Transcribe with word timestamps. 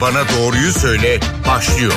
Bana 0.00 0.22
Doğruyu 0.28 0.72
Söyle 0.72 1.20
başlıyor. 1.48 1.92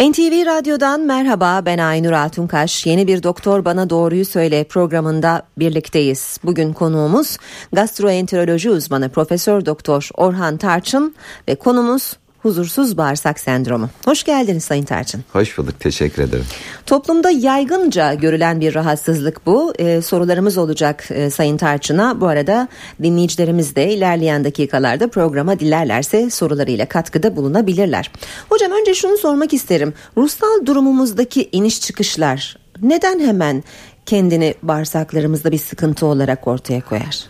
NTV 0.00 0.46
Radyo'dan 0.46 1.00
merhaba 1.00 1.62
ben 1.66 1.78
Aynur 1.78 2.12
Altunkaş. 2.12 2.86
Yeni 2.86 3.06
bir 3.06 3.22
Doktor 3.22 3.64
Bana 3.64 3.90
Doğruyu 3.90 4.24
Söyle 4.24 4.64
programında 4.64 5.42
birlikteyiz. 5.58 6.38
Bugün 6.44 6.72
konuğumuz 6.72 7.36
gastroenteroloji 7.72 8.70
uzmanı 8.70 9.08
Profesör 9.08 9.66
Doktor 9.66 10.08
Orhan 10.14 10.56
Tarçın 10.56 11.14
ve 11.48 11.54
konumuz 11.54 12.16
huzursuz 12.46 12.96
bağırsak 12.96 13.40
sendromu. 13.40 13.90
Hoş 14.04 14.24
geldiniz 14.24 14.64
Sayın 14.64 14.84
Tarçın. 14.84 15.24
Hoş 15.32 15.58
bulduk 15.58 15.80
teşekkür 15.80 16.22
ederim. 16.22 16.44
Toplumda 16.86 17.30
yaygınca 17.30 18.14
görülen 18.14 18.60
bir 18.60 18.74
rahatsızlık 18.74 19.46
bu. 19.46 19.72
Ee, 19.78 20.02
sorularımız 20.02 20.58
olacak 20.58 21.10
e, 21.10 21.30
Sayın 21.30 21.56
Tarçın'a. 21.56 22.20
Bu 22.20 22.26
arada 22.26 22.68
dinleyicilerimiz 23.02 23.76
de 23.76 23.92
ilerleyen 23.92 24.44
dakikalarda 24.44 25.08
programa 25.08 25.60
dilerlerse 25.60 26.30
sorularıyla 26.30 26.86
katkıda 26.86 27.36
bulunabilirler. 27.36 28.10
Hocam 28.48 28.72
önce 28.72 28.94
şunu 28.94 29.16
sormak 29.16 29.52
isterim. 29.52 29.94
Ruhsal 30.16 30.66
durumumuzdaki 30.66 31.48
iniş 31.52 31.80
çıkışlar 31.80 32.56
neden 32.82 33.20
hemen 33.20 33.64
kendini 34.06 34.54
bağırsaklarımızda 34.62 35.52
bir 35.52 35.58
sıkıntı 35.58 36.06
olarak 36.06 36.48
ortaya 36.48 36.80
koyar? 36.80 37.24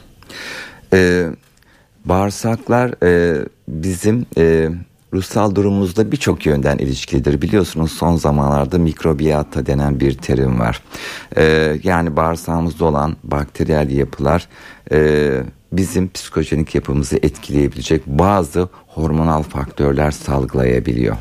Ee, 0.93 1.27
bağırsaklar 2.05 2.95
e, 3.03 3.45
bizim... 3.69 4.27
E, 4.39 4.69
ruhsal 5.15 5.55
durumumuzda 5.55 6.13
birçok 6.13 6.47
yönden 6.47 6.79
ilişkilidir. 6.79 7.43
Biliyorsunuz 7.43 7.93
son 7.93 8.17
zamanlarda 8.17 8.79
mikrobiyata 8.79 9.67
denen 9.67 10.01
bir 10.01 10.15
terim 10.15 10.61
var. 10.61 10.83
Ee, 11.37 11.77
yani 11.83 12.17
bağırsağımızda 12.17 12.85
olan 12.85 13.17
bakteriyel 13.25 13.91
yapılar 13.91 14.49
e, 14.93 15.43
bizim 15.73 16.13
psikojenik 16.13 16.75
yapımızı 16.75 17.17
etkileyebilecek 17.17 18.07
bazı 18.07 18.69
hormonal 18.87 19.43
faktörler 19.43 20.11
salgılayabiliyor. 20.11 21.17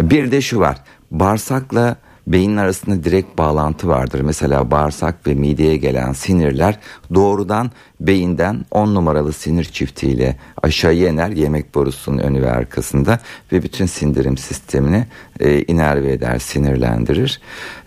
Bir 0.00 0.30
de 0.30 0.40
şu 0.40 0.60
var. 0.60 0.76
Bağırsakla 1.10 1.96
beynin 2.26 2.56
arasında 2.56 3.04
direkt 3.04 3.38
bağlantı 3.38 3.88
vardır. 3.88 4.20
Mesela 4.20 4.70
bağırsak 4.70 5.26
ve 5.26 5.34
mideye 5.34 5.76
gelen 5.76 6.12
sinirler 6.12 6.78
doğrudan 7.14 7.70
beyinden 8.00 8.64
10 8.70 8.94
numaralı 8.94 9.32
sinir 9.32 9.64
çiftiyle 9.64 10.36
aşağıya 10.62 11.08
iner 11.08 11.30
yemek 11.30 11.74
borusunun 11.74 12.18
önü 12.18 12.42
ve 12.42 12.50
arkasında 12.50 13.18
ve 13.52 13.62
bütün 13.62 13.86
sindirim 13.86 14.36
sistemini 14.36 15.06
e, 15.40 15.62
inerve 15.62 16.12
eder, 16.12 16.38
sinirlendirir. 16.38 17.40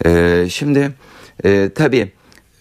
E, 0.05 0.45
şimdi 0.49 0.91
e, 1.43 1.69
tabii 1.75 2.11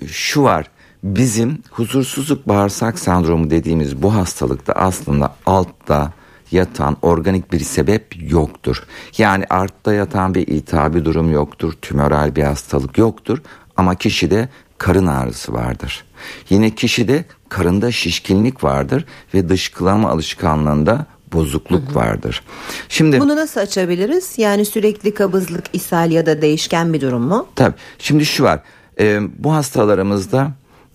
şu 0.06 0.42
var 0.42 0.66
bizim 1.04 1.62
huzursuzluk 1.70 2.48
bağırsak 2.48 2.98
sendromu 2.98 3.50
dediğimiz 3.50 4.02
bu 4.02 4.14
hastalıkta 4.14 4.72
aslında 4.72 5.34
altta 5.46 6.12
yatan 6.52 6.96
organik 7.02 7.52
bir 7.52 7.60
sebep 7.60 8.30
yoktur. 8.30 8.82
Yani 9.18 9.44
artta 9.50 9.92
yatan 9.92 10.34
bir 10.34 10.46
iltihabi 10.46 11.04
durum 11.04 11.32
yoktur, 11.32 11.72
tümöral 11.82 12.36
bir 12.36 12.42
hastalık 12.42 12.98
yoktur 12.98 13.38
ama 13.76 13.94
kişide 13.94 14.48
karın 14.78 15.06
ağrısı 15.06 15.52
vardır. 15.52 16.04
Yine 16.50 16.74
kişide 16.74 17.24
karında 17.48 17.92
şişkinlik 17.92 18.64
vardır 18.64 19.04
ve 19.34 19.48
dışkılama 19.48 20.10
alışkanlığında 20.10 21.06
bozukluk 21.32 21.88
hı 21.88 21.90
hı. 21.90 21.94
vardır. 21.94 22.42
Şimdi 22.88 23.20
bunu 23.20 23.36
nasıl 23.36 23.60
açabiliriz? 23.60 24.34
Yani 24.38 24.64
sürekli 24.64 25.14
kabızlık, 25.14 25.64
ishal 25.72 26.10
ya 26.10 26.26
da 26.26 26.42
değişken 26.42 26.92
bir 26.92 27.00
durum 27.00 27.22
mu? 27.22 27.46
Tabii. 27.56 27.74
Şimdi 27.98 28.26
şu 28.26 28.44
var. 28.44 28.60
E, 29.00 29.20
bu 29.38 29.54
hastalarımızda 29.54 30.52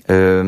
e, 0.10 0.44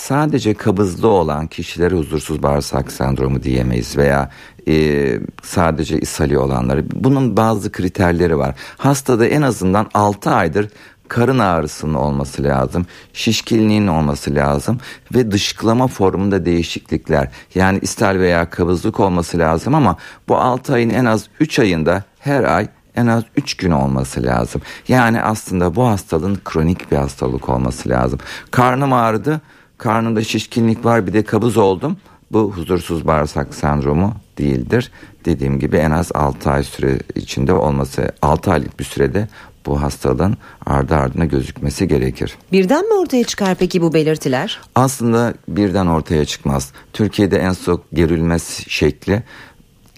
sadece 0.00 0.54
kabızlı 0.54 1.08
olan 1.08 1.46
kişilere 1.46 1.94
huzursuz 1.94 2.42
bağırsak 2.42 2.92
sendromu 2.92 3.42
diyemeyiz 3.42 3.96
veya 3.96 4.30
e, 4.68 5.18
sadece 5.42 5.98
ishali 5.98 6.38
olanları. 6.38 6.84
Bunun 6.94 7.36
bazı 7.36 7.72
kriterleri 7.72 8.38
var. 8.38 8.54
Hastada 8.76 9.26
en 9.26 9.42
azından 9.42 9.90
6 9.94 10.30
aydır 10.30 10.68
karın 11.08 11.38
ağrısının 11.38 11.94
olması 11.94 12.42
lazım, 12.42 12.86
şişkinliğin 13.12 13.86
olması 13.86 14.34
lazım 14.34 14.78
ve 15.14 15.30
dışkılama 15.30 15.86
formunda 15.86 16.44
değişiklikler 16.44 17.28
yani 17.54 17.78
ishal 17.82 18.18
veya 18.18 18.50
kabızlık 18.50 19.00
olması 19.00 19.38
lazım 19.38 19.74
ama 19.74 19.96
bu 20.28 20.36
6 20.36 20.74
ayın 20.74 20.90
en 20.90 21.04
az 21.04 21.26
3 21.40 21.58
ayında 21.58 22.04
her 22.18 22.44
ay 22.44 22.68
en 22.96 23.06
az 23.06 23.22
3 23.36 23.54
gün 23.56 23.70
olması 23.70 24.22
lazım. 24.22 24.62
Yani 24.88 25.22
aslında 25.22 25.74
bu 25.74 25.86
hastalığın 25.88 26.38
kronik 26.44 26.92
bir 26.92 26.96
hastalık 26.96 27.48
olması 27.48 27.88
lazım. 27.88 28.18
Karnım 28.50 28.92
ağrıdı 28.92 29.40
karnında 29.80 30.24
şişkinlik 30.24 30.84
var 30.84 31.06
bir 31.06 31.12
de 31.12 31.22
kabız 31.22 31.56
oldum. 31.56 31.96
Bu 32.32 32.52
huzursuz 32.56 33.06
bağırsak 33.06 33.54
sendromu 33.54 34.14
değildir. 34.38 34.90
Dediğim 35.24 35.58
gibi 35.58 35.76
en 35.76 35.90
az 35.90 36.10
6 36.14 36.50
ay 36.50 36.62
süre 36.62 36.98
içinde 37.14 37.52
olması 37.52 38.12
6 38.22 38.50
aylık 38.50 38.78
bir 38.78 38.84
sürede 38.84 39.28
bu 39.66 39.82
hastalığın 39.82 40.36
ardı 40.66 40.94
ardına 40.94 41.24
gözükmesi 41.24 41.88
gerekir. 41.88 42.36
Birden 42.52 42.88
mi 42.88 42.94
ortaya 42.94 43.24
çıkar 43.24 43.54
peki 43.54 43.82
bu 43.82 43.94
belirtiler? 43.94 44.60
Aslında 44.74 45.34
birden 45.48 45.86
ortaya 45.86 46.24
çıkmaz. 46.24 46.72
Türkiye'de 46.92 47.38
en 47.38 47.54
çok 47.64 47.90
gerilmez 47.92 48.64
şekli 48.68 49.22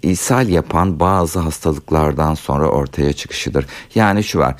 ishal 0.02 0.48
yapan 0.48 1.00
bazı 1.00 1.38
hastalıklardan 1.38 2.34
sonra 2.34 2.68
ortaya 2.68 3.12
çıkışıdır. 3.12 3.66
Yani 3.94 4.24
şu 4.24 4.38
var 4.38 4.56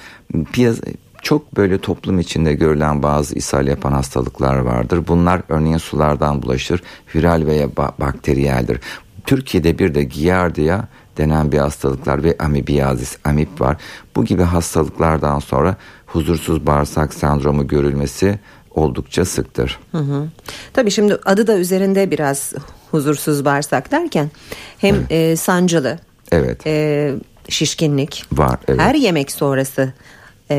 çok 1.23 1.57
böyle 1.57 1.79
toplum 1.79 2.19
içinde 2.19 2.53
görülen 2.53 3.03
bazı 3.03 3.35
ishal 3.35 3.67
yapan 3.67 3.93
hastalıklar 3.93 4.57
vardır. 4.57 5.05
Bunlar 5.09 5.43
örneğin 5.49 5.79
sulardan 5.79 6.43
bulaşır, 6.43 6.83
viral 7.15 7.47
veya 7.47 7.67
ba- 7.67 8.01
bakteriyeldir. 8.01 8.81
Türkiye'de 9.27 9.79
bir 9.79 9.95
de 9.95 10.03
Giardia 10.03 10.81
denen 11.19 11.53
bir 11.53 11.59
hastalıklar 11.59 12.25
ve 12.25 12.37
amibiyazis, 12.39 13.19
amip 13.25 13.61
var. 13.61 13.77
Bu 14.17 14.25
gibi 14.25 14.43
hastalıklardan 14.43 15.39
sonra 15.39 15.77
huzursuz 16.07 16.67
bağırsak 16.67 17.15
sendromu 17.15 17.69
görülmesi 17.69 18.39
oldukça 18.71 19.25
sıktır. 19.25 19.79
Hı 19.93 19.99
hı. 19.99 20.29
Tabii 20.73 20.91
şimdi 20.91 21.19
adı 21.25 21.47
da 21.47 21.59
üzerinde 21.59 22.11
biraz 22.11 22.53
huzursuz 22.91 23.45
bağırsak 23.45 23.91
derken 23.91 24.31
hem 24.79 24.95
evet. 24.95 25.13
e, 25.13 25.37
sancılı, 25.37 25.99
evet. 26.33 26.67
e, 26.67 27.15
şişkinlik, 27.49 28.25
var, 28.33 28.59
evet. 28.69 28.81
her 28.81 28.95
yemek 28.95 29.33
sonrası 29.33 29.93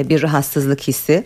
bir 0.09 0.23
rahatsızlık 0.23 0.81
hissi. 0.81 1.25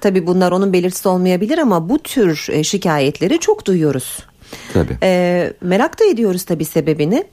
Tabii 0.00 0.26
bunlar 0.26 0.52
onun 0.52 0.72
belirtisi 0.72 1.08
olmayabilir 1.08 1.58
ama 1.58 1.88
bu 1.88 1.98
tür 1.98 2.46
e, 2.50 2.64
şikayetleri 2.64 3.38
çok 3.38 3.66
duyuyoruz. 3.66 4.18
Tabii. 4.72 4.98
E, 5.02 5.52
merak 5.60 6.00
da 6.00 6.04
ediyoruz 6.04 6.44
tabii 6.44 6.64
sebebini. 6.64 7.24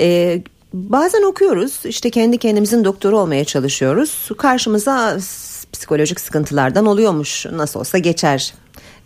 E, 0.00 0.40
bazen 0.72 1.22
okuyoruz 1.22 1.80
işte 1.84 2.10
kendi 2.10 2.38
kendimizin 2.38 2.84
doktoru 2.84 3.18
olmaya 3.18 3.44
çalışıyoruz. 3.44 4.28
Karşımıza 4.38 5.18
psikolojik 5.72 6.20
sıkıntılardan 6.20 6.86
oluyormuş 6.86 7.46
nasıl 7.46 7.80
olsa 7.80 7.98
geçer 7.98 8.54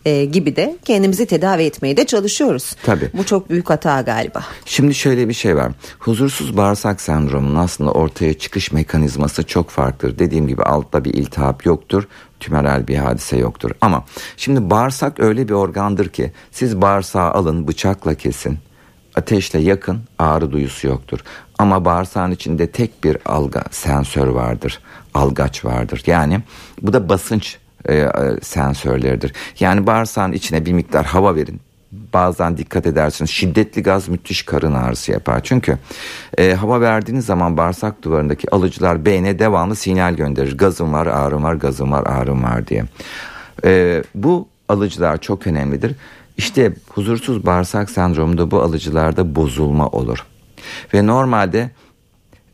e, 0.06 0.25
gibi 0.25 0.56
de 0.56 0.77
kendimizi 0.84 1.27
tedavi 1.27 1.62
etmeye 1.62 1.97
de 1.97 2.06
çalışıyoruz. 2.06 2.77
Tabii. 2.83 3.11
Bu 3.15 3.27
çok 3.27 3.50
büyük 3.50 3.71
hata 3.71 4.00
galiba. 4.00 4.44
Şimdi 4.65 4.94
şöyle 4.94 5.28
bir 5.28 5.34
şey 5.34 5.56
var. 5.56 5.72
Huzursuz 5.99 6.56
bağırsak 6.56 7.00
sendromunun 7.00 7.55
aslında 7.55 7.93
ortaya 7.93 8.34
çıkış 8.34 8.72
mekanizması 8.72 9.43
çok 9.43 9.71
farklıdır. 9.71 10.19
Dediğim 10.19 10.49
gibi 10.49 10.62
altta 10.62 11.05
bir 11.05 11.15
iltihap 11.15 11.66
yoktur 11.66 12.09
tümörel 12.41 12.89
bir 12.89 12.97
hadise 12.97 13.37
yoktur. 13.37 13.71
Ama 13.81 14.05
şimdi 14.37 14.71
bağırsak 14.71 15.21
öyle 15.21 15.49
bir 15.49 15.53
organdır 15.53 16.09
ki 16.09 16.33
siz 16.50 16.81
bağırsağı 16.81 17.31
alın 17.31 17.69
bıçakla 17.69 18.15
kesin 18.15 18.59
ateşle 19.16 19.59
yakın 19.59 20.00
ağrı 20.19 20.53
duyusu 20.53 20.87
yoktur. 20.87 21.21
Ama 21.59 21.84
bağırsağın 21.84 22.31
içinde 22.31 22.71
tek 22.71 23.05
bir 23.05 23.19
alga 23.25 23.65
sensör 23.71 24.27
vardır. 24.27 24.81
Algaç 25.15 25.65
vardır. 25.65 26.03
Yani 26.06 26.41
bu 26.83 26.92
da 26.92 27.09
basınç 27.09 27.59
e, 27.86 27.94
e, 27.94 28.10
sensörleridir. 28.42 29.33
Yani 29.60 29.86
bağırsağın 29.86 30.33
içine 30.33 30.66
bir 30.66 30.72
miktar 30.72 31.06
hava 31.06 31.36
verin. 31.36 31.60
Bazen 31.92 32.56
dikkat 32.56 32.86
edersiniz 32.86 33.30
şiddetli 33.30 33.83
gaz 33.83 34.09
müthiş 34.09 34.42
karın 34.42 34.74
ağrısı 34.74 35.12
yapar. 35.12 35.41
Çünkü 35.44 35.78
e, 36.38 36.54
hava 36.54 36.80
verdiğiniz 36.80 37.27
zaman 37.27 37.56
bağırsak 37.56 38.03
duvarındaki 38.03 38.50
alıcılar 38.50 39.04
beyne 39.04 39.38
devamlı 39.38 39.77
sinyal 39.77 40.15
gönderir. 40.15 40.59
Gazım 40.59 40.92
var, 40.92 41.06
ağrım 41.06 41.42
var, 41.42 41.54
gazım 41.54 41.92
var, 41.92 42.04
ağrım 42.06 42.42
var 42.42 42.66
diye. 42.66 42.84
E, 43.65 44.03
bu 44.15 44.48
alıcılar 44.68 45.21
çok 45.21 45.47
önemlidir. 45.47 45.94
İşte 46.36 46.72
huzursuz 46.89 47.47
bağırsak 47.47 47.91
sendromunda 47.91 48.50
bu 48.50 48.62
alıcılarda 48.62 49.34
bozulma 49.34 49.89
olur. 49.89 50.27
Ve 50.94 51.06
normalde 51.06 51.71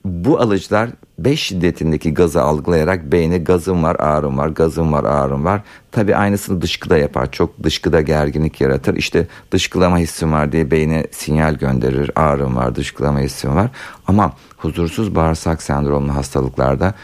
bu 0.04 0.40
alıcılar 0.40 0.90
5 1.18 1.40
şiddetindeki 1.40 2.14
gazı 2.14 2.42
algılayarak 2.42 3.12
beyne 3.12 3.38
gazım 3.38 3.82
var, 3.82 3.96
ağrım 3.98 4.38
var, 4.38 4.48
gazım 4.48 4.92
var, 4.92 5.04
ağrım 5.04 5.44
var. 5.44 5.60
Tabi 5.92 6.16
aynısını 6.16 6.62
dışkıda 6.62 6.98
yapar. 6.98 7.32
Çok 7.32 7.62
dışkıda 7.62 8.00
gerginlik 8.00 8.60
yaratır. 8.60 8.96
İşte 8.96 9.26
dışkılama 9.50 9.98
hissim 9.98 10.32
var 10.32 10.52
diye 10.52 10.70
beyne 10.70 11.06
sinyal 11.10 11.54
gönderir. 11.54 12.10
Ağrım 12.16 12.56
var, 12.56 12.74
dışkılama 12.74 13.20
hissim 13.20 13.56
var. 13.56 13.70
Ama 14.06 14.32
huzursuz 14.56 15.14
bağırsak 15.14 15.62
sendromlu 15.62 16.14
hastalıklarda 16.14 16.94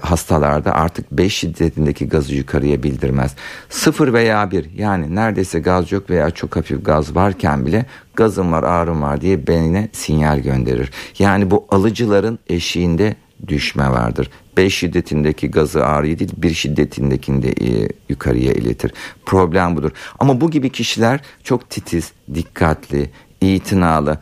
hastalarda 0.00 0.74
artık 0.74 1.12
5 1.12 1.34
şiddetindeki 1.34 2.08
gazı 2.08 2.34
yukarıya 2.34 2.82
bildirmez. 2.82 3.34
0 3.68 4.12
veya 4.12 4.50
1 4.50 4.70
yani 4.76 5.14
neredeyse 5.14 5.60
gaz 5.60 5.92
yok 5.92 6.10
veya 6.10 6.30
çok 6.30 6.56
hafif 6.56 6.84
gaz 6.84 7.14
varken 7.14 7.66
bile 7.66 7.86
gazım 8.14 8.52
var 8.52 8.62
ağrım 8.62 9.02
var 9.02 9.20
diye 9.20 9.46
beynine 9.46 9.88
sinyal 9.92 10.38
gönderir. 10.38 10.90
Yani 11.18 11.50
bu 11.50 11.66
alıcıların 11.70 12.38
eşiğinde 12.48 13.16
düşme 13.46 13.90
vardır. 13.90 14.30
5 14.56 14.74
şiddetindeki 14.74 15.50
gazı 15.50 15.86
ağrıyı 15.86 16.18
değil 16.18 16.32
bir 16.36 16.54
şiddetindekinde 16.54 17.48
e, 17.48 17.88
yukarıya 18.08 18.52
iletir. 18.52 18.92
Problem 19.26 19.76
budur. 19.76 19.90
Ama 20.18 20.40
bu 20.40 20.50
gibi 20.50 20.70
kişiler 20.70 21.20
çok 21.44 21.70
titiz, 21.70 22.12
dikkatli, 22.34 23.10
itinalı, 23.40 24.18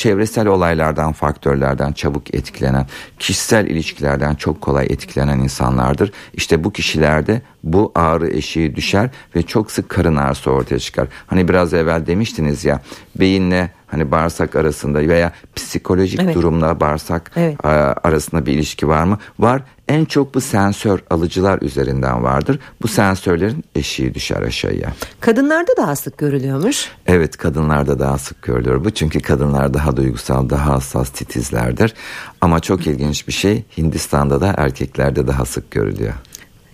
çevresel 0.00 0.46
olaylardan, 0.46 1.12
faktörlerden 1.12 1.92
çabuk 1.92 2.34
etkilenen, 2.34 2.86
kişisel 3.18 3.66
ilişkilerden 3.66 4.34
çok 4.34 4.60
kolay 4.60 4.86
etkilenen 4.90 5.38
insanlardır. 5.38 6.12
İşte 6.34 6.64
bu 6.64 6.72
kişilerde 6.72 7.42
bu 7.64 7.92
ağrı 7.94 8.30
eşiği 8.30 8.76
düşer 8.76 9.10
ve 9.36 9.42
çok 9.42 9.70
sık 9.70 9.88
karın 9.88 10.16
ağrısı 10.16 10.50
ortaya 10.50 10.78
çıkar. 10.78 11.08
Hani 11.26 11.48
biraz 11.48 11.74
evvel 11.74 12.06
demiştiniz 12.06 12.64
ya 12.64 12.80
beyinle 13.16 13.70
hani 13.90 14.10
bağırsak 14.10 14.56
arasında 14.56 14.98
veya 14.98 15.32
psikolojik 15.56 16.20
evet. 16.22 16.34
durumla 16.34 16.80
bağırsak 16.80 17.30
evet. 17.36 17.56
arasında 18.04 18.46
bir 18.46 18.52
ilişki 18.52 18.88
var 18.88 19.04
mı? 19.04 19.18
Var. 19.38 19.62
En 19.88 20.04
çok 20.04 20.34
bu 20.34 20.40
sensör 20.40 20.98
alıcılar 21.10 21.62
üzerinden 21.62 22.22
vardır. 22.22 22.58
Bu 22.82 22.88
sensörlerin 22.88 23.64
eşiği 23.74 24.14
düşer 24.14 24.42
aşağıya. 24.42 24.92
Kadınlarda 25.20 25.72
daha 25.76 25.96
sık 25.96 26.18
görülüyormuş. 26.18 26.88
Evet 27.06 27.36
kadınlarda 27.36 27.98
daha 27.98 28.18
sık 28.18 28.42
görülüyor 28.42 28.84
bu. 28.84 28.90
Çünkü 28.90 29.20
kadınlar 29.20 29.74
daha 29.74 29.96
duygusal, 29.96 30.50
daha 30.50 30.74
hassas, 30.74 31.10
titizlerdir. 31.10 31.94
Ama 32.40 32.60
çok 32.60 32.86
ilginç 32.86 33.28
bir 33.28 33.32
şey 33.32 33.64
Hindistan'da 33.78 34.40
da 34.40 34.54
erkeklerde 34.56 35.26
daha 35.26 35.44
sık 35.44 35.70
görülüyor. 35.70 36.14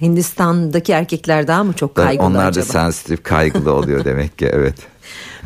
Hindistan'daki 0.01 0.93
erkekler 0.93 1.49
daha 1.49 1.65
mı 1.65 1.73
çok 1.73 1.95
kaygılı 1.95 2.27
Onlar 2.27 2.49
acaba? 2.49 2.67
da 2.67 2.73
sensitif 2.73 3.23
kaygılı 3.23 3.73
oluyor 3.73 4.05
demek 4.05 4.39
ki 4.39 4.51
evet. 4.53 4.75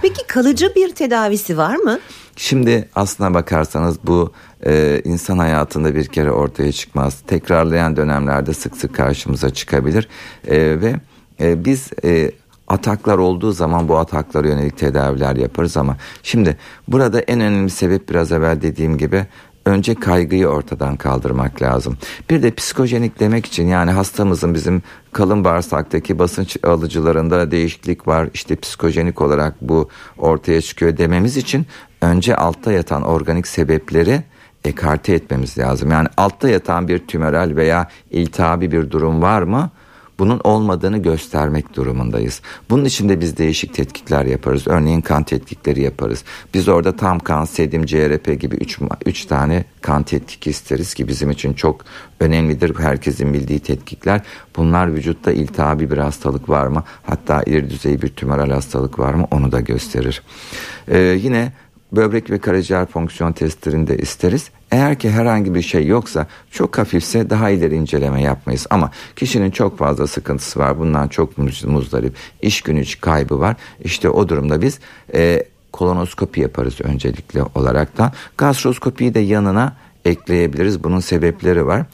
Peki 0.02 0.26
kalıcı 0.26 0.74
bir 0.74 0.94
tedavisi 0.94 1.58
var 1.58 1.76
mı? 1.76 1.98
Şimdi 2.36 2.88
aslına 2.94 3.34
bakarsanız 3.34 3.98
bu 4.04 4.32
e, 4.66 5.02
insan 5.04 5.38
hayatında 5.38 5.94
bir 5.94 6.06
kere 6.06 6.30
ortaya 6.30 6.72
çıkmaz. 6.72 7.20
Tekrarlayan 7.26 7.96
dönemlerde 7.96 8.54
sık 8.54 8.76
sık 8.76 8.94
karşımıza 8.94 9.50
çıkabilir 9.50 10.08
e, 10.46 10.80
ve 10.80 10.94
e, 11.40 11.64
biz 11.64 11.90
e, 12.04 12.30
ataklar 12.68 13.18
olduğu 13.18 13.52
zaman 13.52 13.88
bu 13.88 13.96
ataklara 13.96 14.48
yönelik 14.48 14.78
tedaviler 14.78 15.36
yaparız 15.36 15.76
ama 15.76 15.96
şimdi 16.22 16.56
burada 16.88 17.20
en 17.20 17.40
önemli 17.40 17.70
sebep 17.70 18.08
biraz 18.08 18.32
evvel 18.32 18.62
dediğim 18.62 18.98
gibi 18.98 19.26
önce 19.70 19.94
kaygıyı 19.94 20.48
ortadan 20.48 20.96
kaldırmak 20.96 21.62
lazım. 21.62 21.96
Bir 22.30 22.42
de 22.42 22.54
psikojenik 22.54 23.20
demek 23.20 23.46
için 23.46 23.68
yani 23.68 23.90
hastamızın 23.90 24.54
bizim 24.54 24.82
kalın 25.12 25.44
bağırsaktaki 25.44 26.18
basınç 26.18 26.56
alıcılarında 26.62 27.50
değişiklik 27.50 28.08
var. 28.08 28.28
İşte 28.34 28.56
psikojenik 28.56 29.20
olarak 29.20 29.54
bu 29.60 29.88
ortaya 30.18 30.60
çıkıyor 30.60 30.96
dememiz 30.96 31.36
için 31.36 31.66
önce 32.00 32.36
altta 32.36 32.72
yatan 32.72 33.02
organik 33.02 33.46
sebepleri 33.46 34.22
ekarte 34.64 35.12
etmemiz 35.14 35.58
lazım. 35.58 35.90
Yani 35.90 36.08
altta 36.16 36.48
yatan 36.48 36.88
bir 36.88 36.98
tümörel 36.98 37.56
veya 37.56 37.88
iltihabi 38.10 38.72
bir 38.72 38.90
durum 38.90 39.22
var 39.22 39.42
mı? 39.42 39.70
Bunun 40.20 40.40
olmadığını 40.44 40.98
göstermek 40.98 41.76
durumundayız. 41.76 42.40
Bunun 42.70 42.84
için 42.84 43.08
de 43.08 43.20
biz 43.20 43.36
değişik 43.36 43.74
tetkikler 43.74 44.24
yaparız. 44.24 44.66
Örneğin 44.66 45.00
kan 45.00 45.22
tetkikleri 45.22 45.82
yaparız. 45.82 46.24
Biz 46.54 46.68
orada 46.68 46.96
tam 46.96 47.18
kan, 47.18 47.44
sedim, 47.44 47.86
CRP 47.86 48.40
gibi 48.40 48.58
3 49.06 49.24
tane 49.24 49.64
kan 49.80 50.02
tetkiki 50.02 50.50
isteriz 50.50 50.94
ki 50.94 51.08
bizim 51.08 51.30
için 51.30 51.52
çok 51.52 51.84
önemlidir. 52.20 52.78
Herkesin 52.78 53.34
bildiği 53.34 53.60
tetkikler. 53.60 54.20
Bunlar 54.56 54.94
vücutta 54.94 55.32
iltihabi 55.32 55.90
bir 55.90 55.98
hastalık 55.98 56.48
var 56.48 56.66
mı? 56.66 56.84
Hatta 57.02 57.42
ileri 57.42 57.70
düzey 57.70 58.02
bir 58.02 58.08
tümörel 58.08 58.50
hastalık 58.50 58.98
var 58.98 59.14
mı? 59.14 59.26
Onu 59.30 59.52
da 59.52 59.60
gösterir. 59.60 60.22
Ee, 60.88 60.98
yine 60.98 61.52
böbrek 61.92 62.30
ve 62.30 62.38
karaciğer 62.38 62.86
fonksiyon 62.86 63.32
testlerinde 63.32 63.98
isteriz. 63.98 64.50
Eğer 64.70 64.98
ki 64.98 65.10
herhangi 65.10 65.54
bir 65.54 65.62
şey 65.62 65.86
yoksa 65.86 66.26
çok 66.50 66.78
hafifse 66.78 67.30
daha 67.30 67.50
ileri 67.50 67.74
inceleme 67.76 68.22
yapmayız. 68.22 68.66
Ama 68.70 68.90
kişinin 69.16 69.50
çok 69.50 69.78
fazla 69.78 70.06
sıkıntısı 70.06 70.58
var. 70.58 70.78
Bundan 70.78 71.08
çok 71.08 71.38
muzdarip. 71.64 72.14
iş 72.42 72.62
günü 72.62 72.84
kaybı 73.00 73.40
var. 73.40 73.56
İşte 73.84 74.08
o 74.10 74.28
durumda 74.28 74.62
biz 74.62 74.78
e, 75.14 75.44
kolonoskopi 75.72 76.40
yaparız 76.40 76.80
öncelikli 76.80 77.42
olarak 77.54 77.98
da. 77.98 78.12
Gastroskopiyi 78.38 79.14
de 79.14 79.20
yanına 79.20 79.76
ekleyebiliriz. 80.04 80.84
Bunun 80.84 81.00
sebepleri 81.00 81.66
var. 81.66 81.84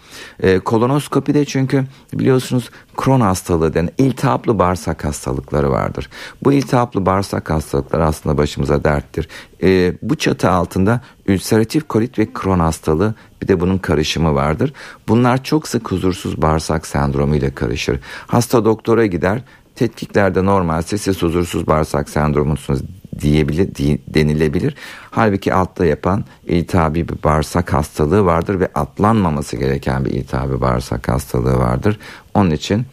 E, 0.42 0.58
kolonoskopide 0.58 1.44
çünkü 1.44 1.84
biliyorsunuz 2.12 2.70
kron 2.96 3.20
hastalığı 3.20 3.74
denen 3.74 3.90
iltihaplı 3.98 4.58
bağırsak 4.58 5.04
hastalıkları 5.04 5.70
vardır. 5.70 6.10
Bu 6.44 6.52
iltihaplı 6.52 7.06
bağırsak 7.06 7.50
hastalıkları 7.50 8.04
aslında 8.04 8.38
başımıza 8.38 8.84
derttir. 8.84 9.28
E, 9.62 9.92
bu 10.02 10.16
çatı 10.16 10.50
altında 10.50 11.00
ülseratif 11.26 11.88
kolit 11.88 12.18
ve 12.18 12.32
kron 12.32 12.58
hastalığı 12.58 13.14
bir 13.42 13.48
de 13.48 13.60
bunun 13.60 13.78
karışımı 13.78 14.34
vardır. 14.34 14.72
Bunlar 15.08 15.44
çok 15.44 15.68
sık 15.68 15.90
huzursuz 15.90 16.42
bağırsak 16.42 16.86
sendromu 16.86 17.36
ile 17.36 17.54
karışır. 17.54 18.00
Hasta 18.26 18.64
doktora 18.64 19.06
gider 19.06 19.42
tetkiklerde 19.76 20.44
normalse 20.44 20.98
siz 20.98 21.22
huzursuz 21.22 21.66
bağırsak 21.66 22.08
sendromusunuz 22.08 22.80
diyebilir, 23.20 23.68
denilebilir. 24.14 24.74
Halbuki 25.16 25.54
altta 25.54 25.84
yapan 25.84 26.24
iltihabi 26.46 27.08
bir 27.08 27.22
bağırsak 27.24 27.72
hastalığı 27.72 28.24
vardır 28.24 28.60
ve 28.60 28.68
atlanmaması 28.74 29.56
gereken 29.56 30.04
bir 30.04 30.10
iltihabi 30.10 30.60
bağırsak 30.60 31.08
hastalığı 31.08 31.58
vardır. 31.58 31.98
Onun 32.34 32.50
için 32.50 32.86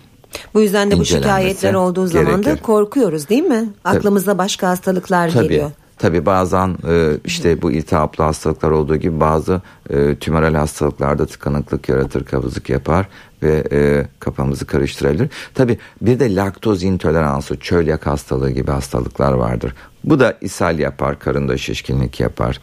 bu 0.54 0.62
yüzden 0.62 0.92
de 0.92 1.00
bu 1.00 1.06
şikayetler 1.06 1.74
olduğu 1.74 2.08
zaman 2.08 2.42
gerekir. 2.42 2.60
da 2.60 2.62
korkuyoruz 2.62 3.30
değil 3.30 3.44
mi? 3.44 3.70
Aklımıza 3.84 4.38
başka 4.38 4.70
hastalıklar 4.70 5.30
Tabii. 5.30 5.44
geliyor. 5.44 5.72
Tabi 5.98 6.26
bazen 6.26 6.78
e, 6.90 7.12
işte 7.26 7.62
bu 7.62 7.72
iltihaplı 7.72 8.24
hastalıklar 8.24 8.72
olduğu 8.72 8.96
gibi 8.96 9.20
bazı 9.20 9.62
e, 9.90 10.16
tümörel 10.16 10.56
hastalıklarda 10.56 11.26
tıkanıklık 11.26 11.90
yaratır, 11.90 12.26
kabızlık 12.26 12.70
yapar 12.70 13.08
ve 13.44 13.64
e, 13.72 14.08
kafamızı 14.20 14.66
karıştırabilir. 14.66 15.30
Tabi 15.54 15.78
bir 16.02 16.20
de 16.20 16.36
laktoz 16.36 16.84
intoleransı, 16.84 17.60
çölyak 17.60 18.08
hastalığı 18.08 18.52
gibi 18.52 18.72
hastalıklar 18.72 19.34
vardır. 19.34 19.74
Bu 20.04 20.20
da 20.20 20.38
ishal 20.42 20.80
yapar, 20.80 21.20
karında 21.20 21.58
şişkinlik 21.58 22.20
yapar. 22.20 22.62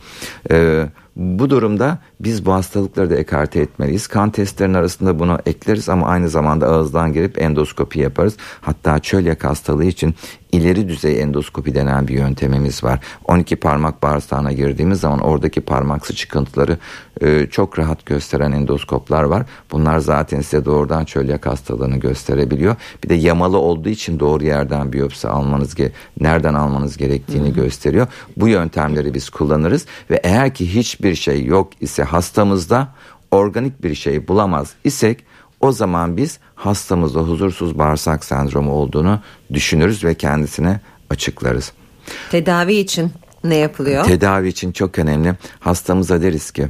Ee, 0.50 0.86
bu 1.20 1.50
durumda 1.50 1.98
biz 2.20 2.46
bu 2.46 2.52
hastalıkları 2.52 3.10
da 3.10 3.16
ekarte 3.16 3.60
etmeliyiz. 3.60 4.06
Kan 4.06 4.30
testlerinin 4.30 4.74
arasında 4.74 5.18
bunu 5.18 5.38
ekleriz 5.46 5.88
ama 5.88 6.06
aynı 6.06 6.28
zamanda 6.28 6.66
ağızdan 6.66 7.12
girip 7.12 7.42
endoskopi 7.42 7.98
yaparız. 7.98 8.36
Hatta 8.60 8.98
çölyak 8.98 9.44
hastalığı 9.44 9.84
için 9.84 10.14
ileri 10.52 10.88
düzey 10.88 11.22
endoskopi 11.22 11.74
denen 11.74 12.08
bir 12.08 12.14
yöntemimiz 12.14 12.84
var. 12.84 13.00
12 13.24 13.56
parmak 13.56 14.02
bağırsağına 14.02 14.52
girdiğimiz 14.52 15.00
zaman 15.00 15.20
oradaki 15.20 15.60
parmaksı 15.60 16.14
çıkıntıları 16.14 16.78
e, 17.20 17.46
çok 17.50 17.78
rahat 17.78 18.06
gösteren 18.06 18.52
endoskoplar 18.52 19.22
var. 19.22 19.46
Bunlar 19.72 19.98
zaten 19.98 20.40
size 20.40 20.64
doğrudan 20.64 21.04
çölyak 21.04 21.46
hastalığını 21.46 21.96
gösterebiliyor. 21.96 22.76
Bir 23.04 23.08
de 23.08 23.14
yamalı 23.14 23.58
olduğu 23.58 23.88
için 23.88 24.20
doğru 24.20 24.44
yerden 24.44 24.92
biyopsi 24.92 25.28
almanız 25.28 25.74
nereden 26.20 26.54
almanız 26.54 26.96
gerektiğini 26.96 27.46
Hı-hı. 27.46 27.54
gösteriyor. 27.54 28.06
Bu 28.36 28.48
yöntemleri 28.48 29.14
biz 29.14 29.30
kullanırız 29.30 29.86
ve 30.10 30.20
eğer 30.24 30.54
ki 30.54 30.74
hiçbir 30.74 31.14
şey 31.14 31.44
yok 31.44 31.70
ise 31.80 32.02
hastamızda 32.02 32.88
organik 33.30 33.82
bir 33.82 33.94
şey 33.94 34.28
bulamaz 34.28 34.72
isek 34.84 35.24
o 35.60 35.72
zaman 35.72 36.16
biz 36.16 36.38
hastamızda 36.54 37.20
huzursuz 37.20 37.78
bağırsak 37.78 38.24
sendromu 38.24 38.72
olduğunu 38.72 39.20
düşünürüz 39.52 40.04
ve 40.04 40.14
kendisine 40.14 40.80
açıklarız. 41.10 41.72
Tedavi 42.30 42.74
için 42.74 43.12
ne 43.44 43.56
yapılıyor? 43.56 44.04
Tedavi 44.04 44.48
için 44.48 44.72
çok 44.72 44.98
önemli. 44.98 45.34
Hastamıza 45.60 46.22
deriz 46.22 46.50
ki 46.50 46.68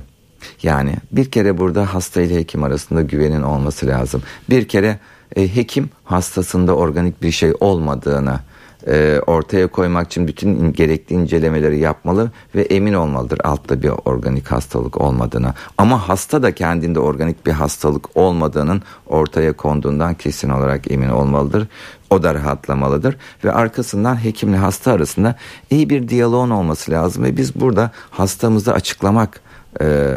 yani 0.62 0.94
bir 1.12 1.30
kere 1.30 1.58
burada 1.58 1.94
hasta 1.94 2.20
ile 2.20 2.36
hekim 2.36 2.62
arasında 2.62 3.02
güvenin 3.02 3.42
olması 3.42 3.86
lazım. 3.86 4.22
Bir 4.50 4.68
kere 4.68 4.98
e, 5.36 5.56
hekim 5.56 5.90
hastasında 6.04 6.76
organik 6.76 7.22
bir 7.22 7.30
şey 7.30 7.52
olmadığını 7.60 8.40
e, 8.86 9.20
ortaya 9.26 9.66
koymak 9.66 10.06
için 10.06 10.28
bütün 10.28 10.72
gerekli 10.72 11.14
incelemeleri 11.14 11.78
yapmalı 11.78 12.30
ve 12.54 12.62
emin 12.62 12.94
olmalıdır 12.94 13.38
altta 13.44 13.82
bir 13.82 13.92
organik 14.04 14.52
hastalık 14.52 15.00
olmadığına. 15.00 15.54
Ama 15.78 16.08
hasta 16.08 16.42
da 16.42 16.54
kendinde 16.54 17.00
organik 17.00 17.46
bir 17.46 17.52
hastalık 17.52 18.16
olmadığının 18.16 18.82
ortaya 19.06 19.52
konduğundan 19.52 20.14
kesin 20.14 20.50
olarak 20.50 20.90
emin 20.90 21.08
olmalıdır. 21.08 21.68
O 22.10 22.22
da 22.22 22.34
rahatlamalıdır 22.34 23.16
ve 23.44 23.52
arkasından 23.52 24.24
hekimle 24.24 24.56
hasta 24.56 24.92
arasında 24.92 25.36
iyi 25.70 25.90
bir 25.90 26.08
diyaloğun 26.08 26.50
olması 26.50 26.90
lazım 26.90 27.24
ve 27.24 27.36
biz 27.36 27.60
burada 27.60 27.90
hastamızı 28.10 28.74
açıklamak 28.74 29.40
e, 29.80 30.16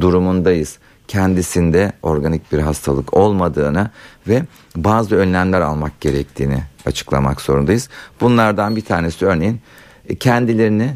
durumundayız 0.00 0.78
kendisinde 1.08 1.92
organik 2.02 2.52
bir 2.52 2.58
hastalık 2.58 3.14
olmadığını 3.14 3.90
ve 4.28 4.42
bazı 4.76 5.16
önlemler 5.16 5.60
almak 5.60 6.00
gerektiğini 6.00 6.62
açıklamak 6.86 7.40
zorundayız. 7.40 7.88
Bunlardan 8.20 8.76
bir 8.76 8.84
tanesi 8.84 9.26
örneğin 9.26 9.60
e, 10.08 10.14
kendilerini 10.14 10.94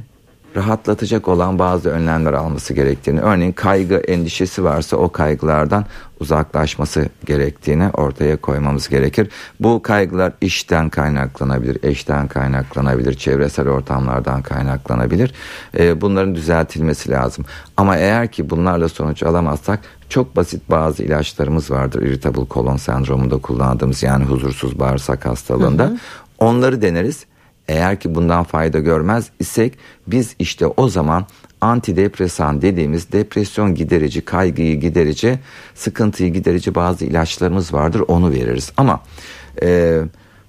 rahatlatacak 0.57 1.29
olan 1.29 1.59
bazı 1.59 1.91
önlemler 1.91 2.33
alması 2.33 2.75
gerektiğini, 2.75 3.21
örneğin 3.21 3.53
kaygı 3.53 3.95
endişesi 3.95 4.65
varsa 4.65 4.97
o 4.97 5.13
kaygılardan 5.13 5.85
uzaklaşması 6.21 7.09
gerektiğini 7.27 7.91
ortaya 7.91 8.37
koymamız 8.37 8.89
gerekir. 8.89 9.29
Bu 9.61 9.83
kaygılar 9.83 10.33
işten 10.41 10.89
kaynaklanabilir, 10.89 11.79
eşten 11.83 12.29
kaynaklanabilir, 12.29 13.15
çevresel 13.15 13.69
ortamlardan 13.69 14.43
kaynaklanabilir. 14.43 15.35
E, 15.79 16.01
bunların 16.01 16.35
düzeltilmesi 16.35 17.11
lazım. 17.11 17.45
Ama 17.77 17.97
eğer 17.97 18.29
ki 18.29 18.51
bunlarla 18.51 18.89
sonuç 18.89 19.23
alamazsak 19.23 19.81
çok 20.09 20.37
basit 20.37 20.71
bazı 20.71 21.03
ilaçlarımız 21.03 21.71
vardır. 21.71 22.03
Irritable 22.03 22.45
kolon 22.45 22.77
sendromunda 22.77 23.39
kullandığımız 23.39 24.03
yani 24.03 24.25
huzursuz 24.25 24.79
bağırsak 24.79 25.27
hastalığında. 25.27 25.85
Hı 25.85 25.89
hı. 25.89 25.97
Onları 26.39 26.83
deneriz. 26.83 27.30
Eğer 27.71 28.01
ki 28.01 28.15
bundan 28.15 28.45
fayda 28.45 28.79
görmez 28.79 29.31
isek 29.41 29.79
biz 30.07 30.35
işte 30.39 30.67
o 30.67 30.89
zaman 30.89 31.27
antidepresan 31.61 32.63
dediğimiz 32.63 33.13
depresyon 33.13 33.75
giderici, 33.75 34.21
kaygıyı 34.21 34.81
giderici, 34.81 35.39
sıkıntıyı 35.75 36.33
giderici 36.33 36.75
bazı 36.75 37.05
ilaçlarımız 37.05 37.73
vardır 37.73 38.03
onu 38.09 38.31
veririz. 38.31 38.73
Ama 38.77 39.01
e, 39.63 40.01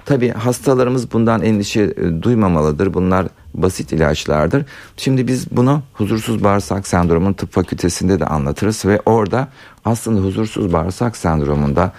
tabi 0.06 0.30
hastalarımız 0.30 1.12
bundan 1.12 1.42
endişe 1.42 1.82
e, 1.82 2.22
duymamalıdır. 2.22 2.94
Bunlar 2.94 3.28
basit 3.54 3.94
ilaçlardır. 3.94 4.66
Şimdi 4.98 5.28
biz 5.28 5.52
bunu 5.52 5.82
huzursuz 5.94 6.44
bağırsak 6.44 6.88
sendromunun 6.88 7.34
tıp 7.34 7.52
fakültesinde 7.54 8.20
de 8.20 8.26
anlatırız 8.26 8.86
ve 8.86 9.00
orada 9.06 9.48
aslında 9.86 10.22
huzursuz 10.22 10.74
bağırsak 10.74 11.18
sendromunda 11.18 11.92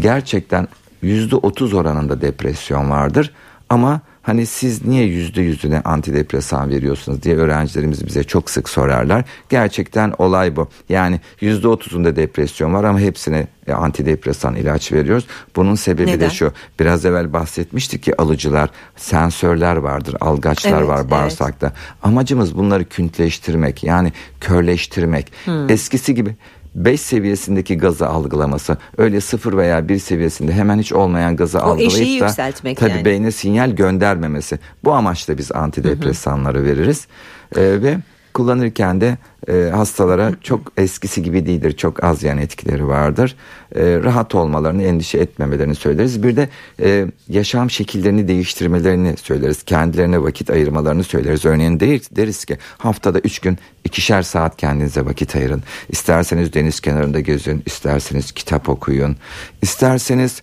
gerçekten 0.00 0.68
%30 1.02 1.76
oranında 1.76 2.20
depresyon 2.20 2.90
vardır. 2.90 3.32
Ama 3.70 4.00
Hani 4.28 4.46
siz 4.46 4.84
niye 4.84 5.04
yüzde 5.04 5.42
yüzüne 5.42 5.80
antidepresan 5.80 6.70
veriyorsunuz 6.70 7.22
diye 7.22 7.36
öğrencilerimiz 7.36 8.06
bize 8.06 8.24
çok 8.24 8.50
sık 8.50 8.68
sorarlar. 8.68 9.24
Gerçekten 9.48 10.14
olay 10.18 10.56
bu. 10.56 10.68
Yani 10.88 11.20
yüzde 11.40 11.68
otuzunda 11.68 12.16
depresyon 12.16 12.74
var 12.74 12.84
ama 12.84 13.00
hepsine 13.00 13.46
e, 13.66 13.72
antidepresan 13.72 14.56
ilaç 14.56 14.92
veriyoruz. 14.92 15.26
Bunun 15.56 15.74
sebebi 15.74 16.06
Neden? 16.06 16.20
de 16.20 16.30
şu. 16.30 16.52
Biraz 16.80 17.04
evvel 17.04 17.32
bahsetmiştik 17.32 18.02
ki 18.02 18.20
alıcılar, 18.20 18.70
sensörler 18.96 19.76
vardır, 19.76 20.16
algaçlar 20.20 20.78
evet, 20.78 20.88
var 20.88 21.10
bağırsakta. 21.10 21.66
Evet. 21.66 21.76
Amacımız 22.02 22.56
bunları 22.56 22.84
küntleştirmek 22.84 23.84
yani 23.84 24.12
körleştirmek. 24.40 25.32
Hmm. 25.44 25.70
Eskisi 25.70 26.14
gibi 26.14 26.36
5 26.84 27.00
seviyesindeki 27.00 27.78
gazı 27.78 28.08
algılaması 28.08 28.76
öyle 28.98 29.20
0 29.20 29.56
veya 29.56 29.88
1 29.88 29.98
seviyesinde 29.98 30.52
hemen 30.52 30.78
hiç 30.78 30.92
olmayan 30.92 31.36
gazı 31.36 31.58
o 31.58 31.62
algılayıp 31.62 32.20
da 32.20 32.52
tabii 32.74 32.90
yani. 32.90 33.04
beyne 33.04 33.30
sinyal 33.30 33.70
göndermemesi. 33.70 34.58
Bu 34.84 34.92
amaçla 34.92 35.38
biz 35.38 35.52
antidepresanları 35.52 36.64
veririz. 36.64 37.06
Ee, 37.56 37.60
ve 37.82 37.98
kullanırken 38.34 39.00
de 39.00 39.16
e, 39.48 39.70
hastalara 39.70 40.32
çok 40.42 40.72
eskisi 40.76 41.22
gibi 41.22 41.46
değildir. 41.46 41.76
Çok 41.76 42.04
az 42.04 42.22
yan 42.22 42.38
etkileri 42.38 42.86
vardır. 42.88 43.36
E, 43.74 43.82
rahat 43.82 44.34
olmalarını, 44.34 44.82
endişe 44.82 45.18
etmemelerini 45.18 45.74
söyleriz. 45.74 46.22
Bir 46.22 46.36
de 46.36 46.48
e, 46.82 47.06
yaşam 47.28 47.70
şekillerini 47.70 48.28
değiştirmelerini 48.28 49.16
söyleriz. 49.16 49.62
Kendilerine 49.62 50.22
vakit 50.22 50.50
ayırmalarını 50.50 51.04
söyleriz. 51.04 51.44
Örneğin 51.44 51.80
deriz, 51.80 52.08
deriz 52.16 52.44
ki 52.44 52.58
haftada 52.78 53.18
üç 53.18 53.38
gün 53.38 53.58
ikişer 53.84 54.22
saat 54.22 54.56
kendinize 54.56 55.04
vakit 55.04 55.36
ayırın. 55.36 55.62
İsterseniz 55.88 56.52
deniz 56.52 56.80
kenarında 56.80 57.20
gezin, 57.20 57.62
isterseniz 57.66 58.32
kitap 58.32 58.68
okuyun, 58.68 59.16
isterseniz 59.62 60.42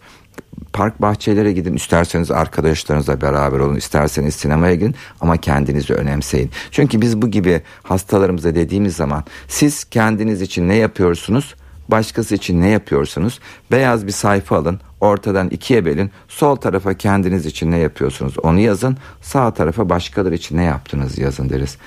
park 0.74 1.02
bahçelere 1.02 1.52
gidin 1.52 1.74
isterseniz 1.74 2.32
arkadaşlarınızla 2.32 3.22
beraber 3.22 3.60
olun 3.60 3.76
isterseniz 3.76 4.36
sinemaya 4.36 4.76
gidin 4.76 4.96
ama 5.22 5.38
kendinizi 5.38 5.94
önemseyin. 5.94 6.52
Çünkü 6.72 7.02
biz 7.02 7.22
bu 7.22 7.32
gibi 7.32 7.62
hastalarımıza 7.84 8.56
dediğimiz 8.56 8.96
zaman 8.96 9.24
siz 9.48 9.84
kendiniz 9.84 10.42
için 10.42 10.70
ne 10.70 10.76
yapıyorsunuz? 10.76 11.56
Başkası 11.88 12.36
için 12.36 12.62
ne 12.62 12.70
yapıyorsunuz? 12.70 13.40
Beyaz 13.72 14.08
bir 14.08 14.12
sayfa 14.12 14.58
alın, 14.58 14.80
ortadan 15.02 15.50
ikiye 15.50 15.86
bölün. 15.86 16.12
Sol 16.28 16.56
tarafa 16.56 16.94
kendiniz 16.94 17.46
için 17.46 17.72
ne 17.72 17.78
yapıyorsunuz? 17.78 18.40
Onu 18.44 18.60
yazın. 18.60 18.98
Sağ 19.22 19.54
tarafa 19.54 19.90
başkaları 19.90 20.36
için 20.36 20.58
ne 20.58 20.64
yaptınız 20.64 21.18
yazın 21.18 21.50
deriz. 21.50 21.78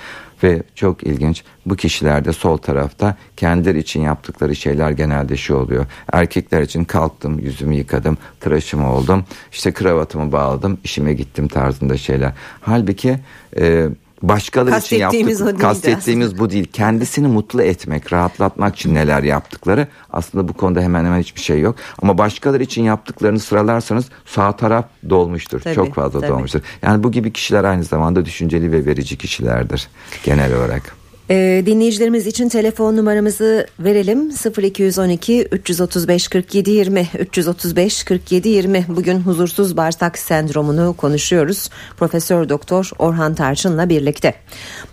Ve 0.43 0.63
çok 0.75 1.03
ilginç 1.03 1.45
bu 1.67 1.77
kişilerde 1.77 2.33
sol 2.33 2.57
tarafta 2.57 3.17
kendileri 3.37 3.79
için 3.79 4.01
yaptıkları 4.01 4.57
şeyler 4.57 4.91
genelde 4.91 5.37
şu 5.37 5.55
oluyor. 5.55 5.87
Erkekler 6.13 6.63
için 6.63 6.85
kalktım, 6.85 7.39
yüzümü 7.39 7.75
yıkadım, 7.75 8.19
tıraşımı 8.41 8.93
oldum, 8.93 9.25
işte 9.53 9.73
kravatımı 9.73 10.33
bağladım, 10.33 10.79
işime 10.85 11.13
gittim 11.13 11.49
tarzında 11.49 11.97
şeyler. 11.97 12.33
Halbuki... 12.61 13.19
E, 13.59 13.89
başkaları 14.23 14.71
için 14.79 14.97
yaptık. 14.97 15.21
Kastettiğimiz 15.61 16.39
bu 16.39 16.51
değil. 16.51 16.65
Kendisini 16.73 17.27
mutlu 17.29 17.63
etmek, 17.63 18.13
rahatlatmak 18.13 18.77
için 18.77 18.95
neler 18.95 19.23
yaptıkları 19.23 19.87
aslında 20.11 20.49
bu 20.49 20.53
konuda 20.53 20.81
hemen 20.81 21.05
hemen 21.05 21.21
hiçbir 21.21 21.41
şey 21.41 21.61
yok. 21.61 21.77
Ama 22.03 22.19
başkaları 22.19 22.63
için 22.63 22.83
yaptıklarını 22.83 23.39
sıralarsanız 23.41 24.05
sağ 24.27 24.57
taraf 24.57 24.85
dolmuştur. 25.11 25.61
Tabii, 25.61 25.75
Çok 25.75 25.95
fazla 25.95 26.21
tabii. 26.21 26.31
dolmuştur. 26.31 26.61
Yani 26.83 27.03
bu 27.05 27.13
gibi 27.13 27.33
kişiler 27.33 27.65
aynı 27.65 27.85
zamanda 27.85 28.25
düşünceli 28.25 28.73
ve 28.73 28.87
verici 28.87 29.19
kişilerdir 29.19 29.89
genel 30.25 30.57
olarak. 30.57 30.99
Ee, 31.31 31.63
dinleyicilerimiz 31.67 32.27
için 32.27 32.49
telefon 32.49 32.97
numaramızı 32.97 33.67
verelim. 33.81 34.31
0212 34.63 35.43
335 35.53 36.29
47 36.29 36.71
20 36.71 37.09
335 37.19 38.05
47 38.05 38.49
20 38.49 38.85
bugün 38.89 39.21
huzursuz 39.21 39.77
bağırsak 39.77 40.19
sendromunu 40.19 40.95
konuşuyoruz. 40.97 41.71
Profesör 41.97 42.49
Doktor 42.49 42.91
Orhan 42.99 43.35
Tarçın'la 43.35 43.89
birlikte. 43.89 44.35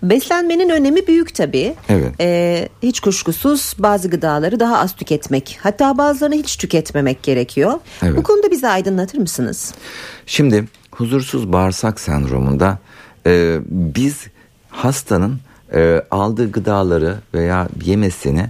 Beslenmenin 0.03 0.69
önemi 0.69 1.07
büyük 1.07 1.35
tabi 1.35 1.75
evet. 1.89 2.11
ee, 2.19 2.69
hiç 2.83 2.99
kuşkusuz 2.99 3.73
bazı 3.79 4.09
gıdaları 4.09 4.59
daha 4.59 4.79
az 4.79 4.95
tüketmek 4.95 5.59
hatta 5.61 5.97
bazılarını 5.97 6.35
hiç 6.35 6.57
tüketmemek 6.57 7.23
gerekiyor. 7.23 7.73
Evet. 8.03 8.17
bu 8.17 8.23
konuda 8.23 8.51
bize 8.51 8.67
aydınlatır 8.67 9.17
mısınız? 9.17 9.73
Şimdi 10.25 10.65
huzursuz 10.91 11.51
bağırsak 11.53 11.99
sendromunda 11.99 12.79
e, 13.27 13.57
biz 13.69 14.27
hastanın 14.69 15.39
e, 15.73 16.01
aldığı 16.11 16.51
gıdaları 16.51 17.17
veya 17.33 17.67
yemesini 17.83 18.49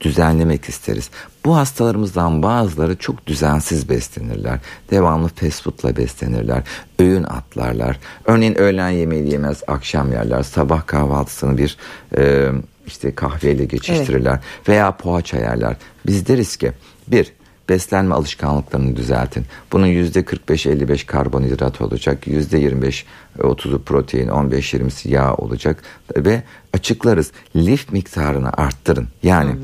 düzenlemek 0.00 0.64
isteriz. 0.64 1.10
Bu 1.44 1.56
hastalarımızdan 1.56 2.42
bazıları 2.42 2.96
çok 2.96 3.26
düzensiz 3.26 3.88
beslenirler. 3.88 4.58
Devamlı 4.90 5.28
fast 5.28 5.62
foodla 5.62 5.96
beslenirler. 5.96 6.62
Öğün 6.98 7.22
atlarlar. 7.22 7.98
Örneğin 8.24 8.58
öğlen 8.58 8.90
yemeği 8.90 9.32
yemez, 9.32 9.62
akşam 9.66 10.12
yerler. 10.12 10.42
Sabah 10.42 10.86
kahvaltısını 10.86 11.58
bir 11.58 11.76
e, 12.16 12.50
işte 12.86 13.14
kahveyle 13.14 13.64
geçiştirirler. 13.64 14.30
Evet. 14.30 14.68
Veya 14.68 14.96
poğaça 14.96 15.38
yerler. 15.38 15.76
Biz 16.06 16.26
deriz 16.26 16.56
ki 16.56 16.72
bir 17.08 17.32
beslenme 17.68 18.14
alışkanlıklarını 18.14 18.96
düzeltin. 18.96 19.44
Bunun 19.72 19.86
%45-55 19.86 21.06
karbonhidrat 21.06 21.80
olacak, 21.80 22.26
%25-30'u 22.26 23.82
protein, 23.82 24.28
15-20'si 24.28 25.08
yağ 25.08 25.34
olacak 25.34 25.82
ve 26.16 26.42
açıklarız. 26.72 27.32
Lif 27.56 27.92
miktarını 27.92 28.52
arttırın. 28.52 29.08
Yani 29.22 29.50
hı 29.50 29.54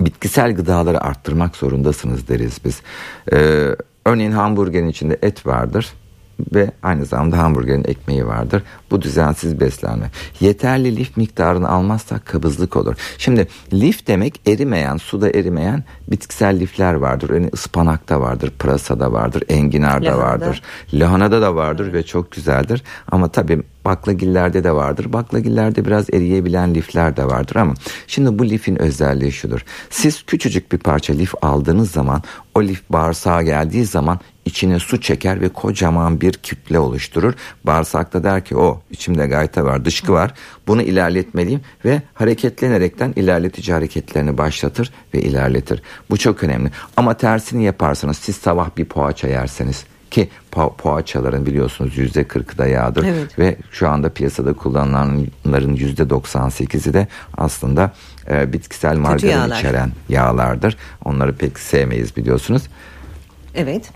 hı. 0.00 0.04
bitkisel 0.04 0.54
gıdaları 0.54 1.00
arttırmak 1.00 1.56
zorundasınız 1.56 2.28
deriz 2.28 2.58
biz. 2.64 2.80
Ee, 3.32 3.76
örneğin 4.04 4.32
hamburgerin 4.32 4.88
içinde 4.88 5.18
et 5.22 5.46
vardır 5.46 5.94
ve 6.54 6.70
aynı 6.82 7.04
zamanda 7.04 7.38
hamburgerin 7.38 7.84
ekmeği 7.84 8.26
vardır. 8.26 8.62
Bu 8.90 9.02
düzensiz 9.02 9.60
beslenme. 9.60 10.10
Yeterli 10.40 10.96
lif 10.96 11.16
miktarını 11.16 11.68
almazsak 11.68 12.26
kabızlık 12.26 12.76
olur. 12.76 12.96
Şimdi 13.18 13.48
lif 13.72 14.06
demek 14.06 14.48
erimeyen, 14.48 14.96
suda 14.96 15.30
erimeyen 15.30 15.84
bitkisel 16.08 16.60
lifler 16.60 16.94
vardır. 16.94 17.30
Örneğin 17.30 17.50
ıspanakta 17.54 18.20
vardır, 18.20 18.52
pırasada 18.58 19.12
vardır, 19.12 19.42
enginarda 19.48 20.06
Lahanada. 20.06 20.22
vardır. 20.22 20.62
Lahanada 20.92 21.42
da 21.42 21.56
vardır 21.56 21.92
ve 21.92 22.02
çok 22.02 22.32
güzeldir. 22.32 22.82
Ama 23.10 23.28
tabii 23.28 23.62
baklagillerde 23.84 24.64
de 24.64 24.72
vardır. 24.72 25.12
Baklagillerde 25.12 25.84
biraz 25.84 26.10
eriyebilen 26.14 26.74
lifler 26.74 27.16
de 27.16 27.24
vardır 27.24 27.56
ama 27.56 27.74
şimdi 28.06 28.38
bu 28.38 28.48
lifin 28.48 28.82
özelliği 28.82 29.32
şudur. 29.32 29.64
Siz 29.90 30.22
küçücük 30.22 30.72
bir 30.72 30.78
parça 30.78 31.12
lif 31.12 31.34
aldığınız 31.42 31.90
zaman 31.90 32.22
o 32.54 32.62
lif 32.62 32.82
bağırsağa 32.90 33.42
geldiği 33.42 33.84
zaman 33.84 34.20
içine 34.44 34.78
su 34.78 35.00
çeker 35.00 35.40
ve 35.40 35.48
kocaman 35.48 36.20
bir 36.20 36.32
kütle 36.32 36.78
oluşturur. 36.78 37.34
Bağırsakta 37.64 38.24
der 38.24 38.44
ki 38.44 38.56
o 38.56 38.80
içimde 38.90 39.26
gayta 39.26 39.64
var, 39.64 39.84
dışkı 39.84 40.12
var. 40.12 40.34
Bunu 40.66 40.82
ilerletmeliyim 40.82 41.60
ve 41.84 42.02
hareketlenerekten 42.14 43.12
ilerletici 43.16 43.74
hareketlerini 43.74 44.38
başlatır 44.38 44.92
ve 45.14 45.22
ilerletir. 45.22 45.82
Bu 46.10 46.16
çok 46.16 46.44
önemli. 46.44 46.70
Ama 46.96 47.14
tersini 47.14 47.64
yaparsanız 47.64 48.16
siz 48.16 48.36
sabah 48.36 48.70
bir 48.76 48.84
poğaça 48.84 49.28
yerseniz 49.28 49.84
ki 50.14 50.28
po 50.50 50.74
poğaçaların 50.76 51.46
biliyorsunuz 51.46 51.98
yüzde 51.98 52.24
kırkı 52.24 52.58
da 52.58 52.66
yağdır 52.66 53.04
evet. 53.04 53.38
ve 53.38 53.56
şu 53.70 53.88
anda 53.88 54.08
piyasada 54.08 54.52
kullanılanların 54.52 55.74
yüzde 55.74 56.02
98'i 56.02 56.92
de 56.92 57.08
aslında 57.36 57.92
e, 58.30 58.52
bitkisel 58.52 58.96
margarin 58.96 59.32
yağlar. 59.32 59.58
içeren 59.58 59.92
yağlardır. 60.08 60.76
Onları 61.04 61.36
pek 61.36 61.58
sevmeyiz 61.58 62.16
biliyorsunuz. 62.16 62.62
Evet. 63.54 63.90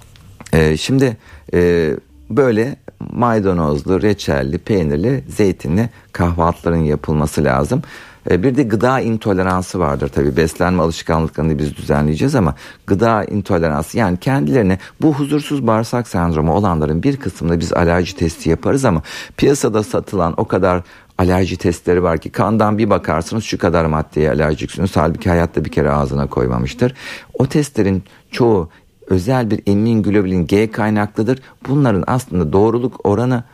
E, 0.52 0.76
şimdi 0.76 1.16
e, 1.54 1.90
böyle 2.30 2.76
maydanozlu, 3.12 4.02
reçelli, 4.02 4.58
peynirli, 4.58 5.24
zeytinli 5.28 5.90
kahvaltıların 6.12 6.76
yapılması 6.76 7.44
lazım. 7.44 7.82
E, 8.30 8.42
bir 8.42 8.56
de 8.56 8.62
gıda 8.62 9.00
intoleransı 9.00 9.78
vardır 9.78 10.08
tabii 10.08 10.36
beslenme 10.36 10.82
alışkanlıklarını 10.82 11.58
biz 11.58 11.76
düzenleyeceğiz 11.76 12.34
ama 12.34 12.54
gıda 12.86 13.24
intoleransı 13.24 13.98
yani 13.98 14.16
kendilerine 14.16 14.78
bu 15.02 15.14
huzursuz 15.14 15.66
bağırsak 15.66 16.08
sendromu 16.08 16.54
olanların 16.54 17.02
bir 17.02 17.16
kısmında 17.16 17.60
biz 17.60 17.72
alerji 17.72 18.16
testi 18.16 18.50
yaparız 18.50 18.84
ama 18.84 19.02
piyasada 19.36 19.82
satılan 19.82 20.34
o 20.36 20.44
kadar 20.44 20.82
alerji 21.18 21.56
testleri 21.56 22.02
var 22.02 22.18
ki 22.18 22.30
kandan 22.30 22.78
bir 22.78 22.90
bakarsınız 22.90 23.44
şu 23.44 23.58
kadar 23.58 23.84
maddeye 23.84 24.30
alerjiksiniz 24.30 24.96
halbuki 24.96 25.28
hayatta 25.28 25.64
bir 25.64 25.70
kere 25.70 25.90
ağzına 25.90 26.26
koymamıştır. 26.26 26.94
O 27.34 27.46
testlerin 27.46 28.02
çoğu 28.30 28.70
özel 29.10 29.50
bir 29.50 29.60
emin 29.66 30.02
globulin 30.02 30.46
G 30.46 30.70
kaynaklıdır. 30.70 31.38
Bunların 31.68 32.04
aslında 32.06 32.52
doğruluk 32.52 33.06
oranı 33.06 33.44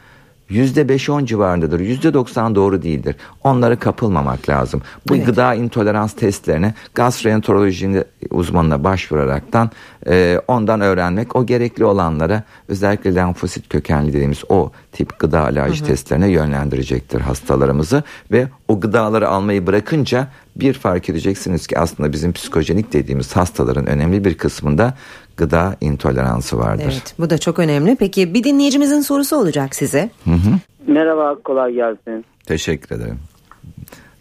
%5-10 0.50 1.26
civarındadır. 1.26 1.80
%90 1.80 2.54
doğru 2.54 2.82
değildir. 2.82 3.16
Onlara 3.44 3.78
kapılmamak 3.78 4.49
lazım. 4.49 4.82
Bu 5.08 5.16
evet. 5.16 5.26
gıda 5.26 5.54
intolerans 5.54 6.12
testlerine 6.12 6.75
gastroenteroloji 6.94 8.04
uzmanına 8.30 8.84
başvuraraktan 8.84 9.70
e, 10.06 10.40
ondan 10.49 10.80
öğrenmek 10.80 11.37
o 11.37 11.46
gerekli 11.46 11.84
olanlara 11.84 12.42
özellikle 12.68 13.14
lenfosit 13.14 13.68
kökenli 13.68 14.08
dediğimiz 14.12 14.42
o 14.49 14.70
tip 14.92 15.18
gıda 15.18 15.40
alerji 15.40 15.80
hı 15.80 15.84
hı. 15.84 15.88
testlerine 15.88 16.28
yönlendirecektir 16.28 17.20
hastalarımızı 17.20 18.02
ve 18.32 18.49
o 18.68 18.80
gıdaları 18.80 19.28
almayı 19.28 19.66
bırakınca 19.66 20.28
bir 20.56 20.73
fark 20.73 21.08
edeceksiniz 21.08 21.66
ki 21.66 21.78
aslında 21.78 22.12
bizim 22.12 22.32
psikojenik 22.32 22.92
dediğimiz 22.92 23.37
hastaların 23.37 23.87
önemli 23.87 24.25
bir 24.25 24.34
kısmında 24.34 24.94
gıda 25.36 25.76
intoleransı 25.80 26.58
vardır. 26.58 26.84
Evet 26.84 27.14
bu 27.18 27.30
da 27.30 27.38
çok 27.38 27.58
önemli. 27.58 27.96
Peki 27.96 28.34
bir 28.34 28.44
dinleyicimizin 28.44 29.00
sorusu 29.00 29.36
olacak 29.36 29.74
size. 29.74 30.10
Hı 30.24 30.30
hı. 30.30 30.50
Merhaba 30.86 31.34
kolay 31.44 31.72
gelsin. 31.72 32.24
Teşekkür 32.46 32.96
ederim. 32.96 33.18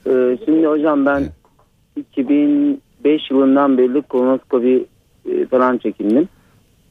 Ee, 0.08 0.38
şimdi 0.46 0.68
hocam 0.68 1.06
ben 1.06 1.20
evet. 1.20 2.08
2005 2.18 3.32
yılından 3.32 3.78
beri 3.78 4.02
kolonoskopi 4.02 4.86
e, 5.32 5.46
falan 5.46 5.78
çekindim. 5.78 6.30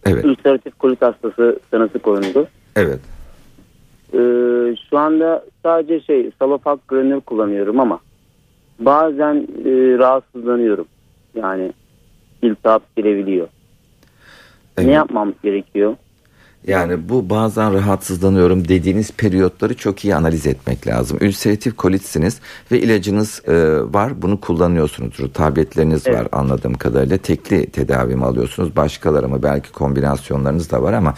Evet. 0.06 0.24
Ülseratif 0.24 0.78
kolit 0.78 1.02
hastası 1.02 1.60
tanısı 1.70 1.98
koyuldu. 1.98 2.48
Evet. 2.76 3.00
Ee, 4.14 4.76
şu 4.90 4.98
anda 4.98 5.44
sadece 5.62 6.00
şey 6.00 6.30
salofak 6.38 6.88
granül 6.88 7.20
kullanıyorum 7.20 7.80
ama 7.80 8.00
bazen 8.78 9.34
e, 9.64 9.98
rahatsızlanıyorum. 9.98 10.86
Yani 11.34 11.72
iltihap 12.42 12.96
gelebiliyor. 12.96 13.48
Evet. 14.78 14.88
Ne 14.88 14.94
yapmam 14.94 15.34
gerekiyor? 15.42 15.96
Yani 16.66 17.08
bu 17.08 17.30
bazen 17.30 17.74
rahatsızlanıyorum 17.74 18.68
dediğiniz 18.68 19.12
periyotları 19.12 19.74
çok 19.76 20.04
iyi 20.04 20.14
analiz 20.14 20.46
etmek 20.46 20.86
lazım. 20.86 21.18
Ülseratif 21.20 21.76
kolitsiniz 21.76 22.40
ve 22.72 22.80
ilacınız 22.80 23.42
e, 23.48 23.52
var 23.92 24.22
bunu 24.22 24.40
kullanıyorsunuzdur. 24.40 25.32
Tabletleriniz 25.32 26.06
evet. 26.06 26.18
var 26.18 26.28
anladığım 26.32 26.74
kadarıyla. 26.74 27.18
Tekli 27.18 27.66
tedavi 27.66 28.16
mi 28.16 28.24
alıyorsunuz? 28.24 28.76
Başkaları 28.76 29.28
mı? 29.28 29.42
Belki 29.42 29.72
kombinasyonlarınız 29.72 30.70
da 30.70 30.82
var 30.82 30.92
ama 30.92 31.14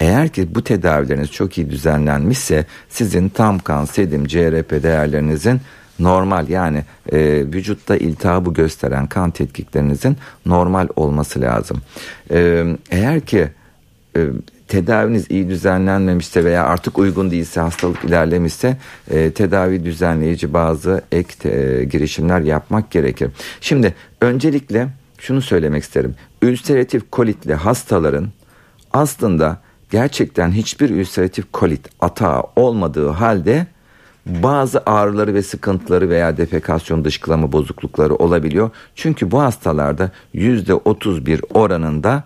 eğer 0.00 0.28
ki 0.28 0.54
bu 0.54 0.62
tedavileriniz 0.62 1.32
çok 1.32 1.58
iyi 1.58 1.70
düzenlenmişse 1.70 2.66
sizin 2.88 3.28
tam 3.28 3.58
kan, 3.58 3.84
sedim, 3.84 4.26
CRP 4.26 4.82
değerlerinizin 4.82 5.60
normal 5.98 6.48
yani 6.48 6.84
e, 7.12 7.18
vücutta 7.46 7.96
iltihabı 7.96 8.52
gösteren 8.52 9.06
kan 9.06 9.30
tetkiklerinizin 9.30 10.16
normal 10.46 10.88
olması 10.96 11.40
lazım. 11.40 11.82
E, 12.30 12.64
eğer 12.90 13.20
ki 13.20 13.48
e, 14.16 14.20
tedaviniz 14.68 15.30
iyi 15.30 15.48
düzenlenmemişse 15.48 16.44
veya 16.44 16.64
artık 16.64 16.98
uygun 16.98 17.30
değilse 17.30 17.60
hastalık 17.60 18.04
ilerlemişse 18.04 18.76
e, 19.10 19.30
tedavi 19.30 19.84
düzenleyici 19.84 20.52
bazı 20.52 21.02
ek 21.12 21.48
e, 21.48 21.84
girişimler 21.84 22.40
yapmak 22.40 22.90
gerekir. 22.90 23.30
Şimdi 23.60 23.94
öncelikle 24.20 24.88
şunu 25.18 25.42
söylemek 25.42 25.82
isterim. 25.82 26.14
Ülseratif 26.42 27.10
kolitli 27.10 27.54
hastaların 27.54 28.28
aslında 28.92 29.60
gerçekten 29.90 30.52
hiçbir 30.52 30.90
ülseratif 30.90 31.52
kolit 31.52 31.88
atağı 32.00 32.42
olmadığı 32.56 33.08
halde 33.08 33.66
bazı 34.26 34.82
ağrıları 34.86 35.34
ve 35.34 35.42
sıkıntıları 35.42 36.08
veya 36.08 36.36
defekasyon 36.36 37.04
dışkılama 37.04 37.52
bozuklukları 37.52 38.14
olabiliyor. 38.14 38.70
Çünkü 38.94 39.30
bu 39.30 39.40
hastalarda 39.40 40.10
%31 40.34 41.40
oranında 41.54 42.24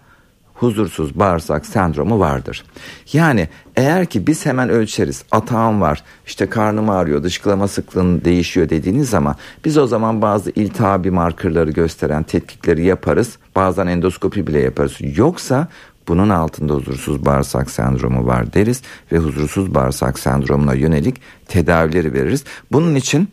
huzursuz 0.54 1.18
bağırsak 1.18 1.66
sendromu 1.66 2.20
vardır. 2.20 2.64
Yani 3.12 3.48
eğer 3.76 4.06
ki 4.06 4.26
biz 4.26 4.46
hemen 4.46 4.68
ölçeriz 4.68 5.24
atağım 5.30 5.80
var 5.80 6.04
işte 6.26 6.46
karnım 6.46 6.90
ağrıyor 6.90 7.22
dışkılama 7.22 7.68
sıklığın 7.68 8.24
değişiyor 8.24 8.68
dediğiniz 8.68 9.10
zaman 9.10 9.34
biz 9.64 9.78
o 9.78 9.86
zaman 9.86 10.22
bazı 10.22 10.50
iltihabi 10.50 11.10
markerları 11.10 11.70
gösteren 11.70 12.22
tetkikleri 12.22 12.84
yaparız. 12.84 13.38
Bazen 13.56 13.86
endoskopi 13.86 14.46
bile 14.46 14.60
yaparız. 14.60 14.96
Yoksa 15.00 15.68
bunun 16.08 16.28
altında 16.28 16.74
huzursuz 16.74 17.24
bağırsak 17.24 17.70
sendromu 17.70 18.26
var 18.26 18.52
deriz 18.52 18.82
ve 19.12 19.18
huzursuz 19.18 19.74
bağırsak 19.74 20.18
sendromuna 20.18 20.74
yönelik 20.74 21.20
tedavileri 21.48 22.12
veririz. 22.12 22.44
Bunun 22.72 22.94
için 22.94 23.28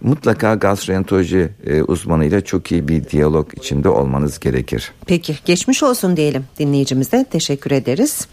mutlaka 0.00 0.54
gastroenteroloji 0.54 1.48
e, 1.66 1.82
uzmanıyla 1.82 2.40
çok 2.40 2.72
iyi 2.72 2.88
bir 2.88 3.04
diyalog 3.04 3.48
içinde 3.56 3.88
olmanız 3.88 4.40
gerekir. 4.40 4.92
Peki 5.06 5.36
geçmiş 5.44 5.82
olsun 5.82 6.16
diyelim 6.16 6.44
dinleyicimize 6.58 7.24
teşekkür 7.30 7.70
ederiz. 7.70 8.28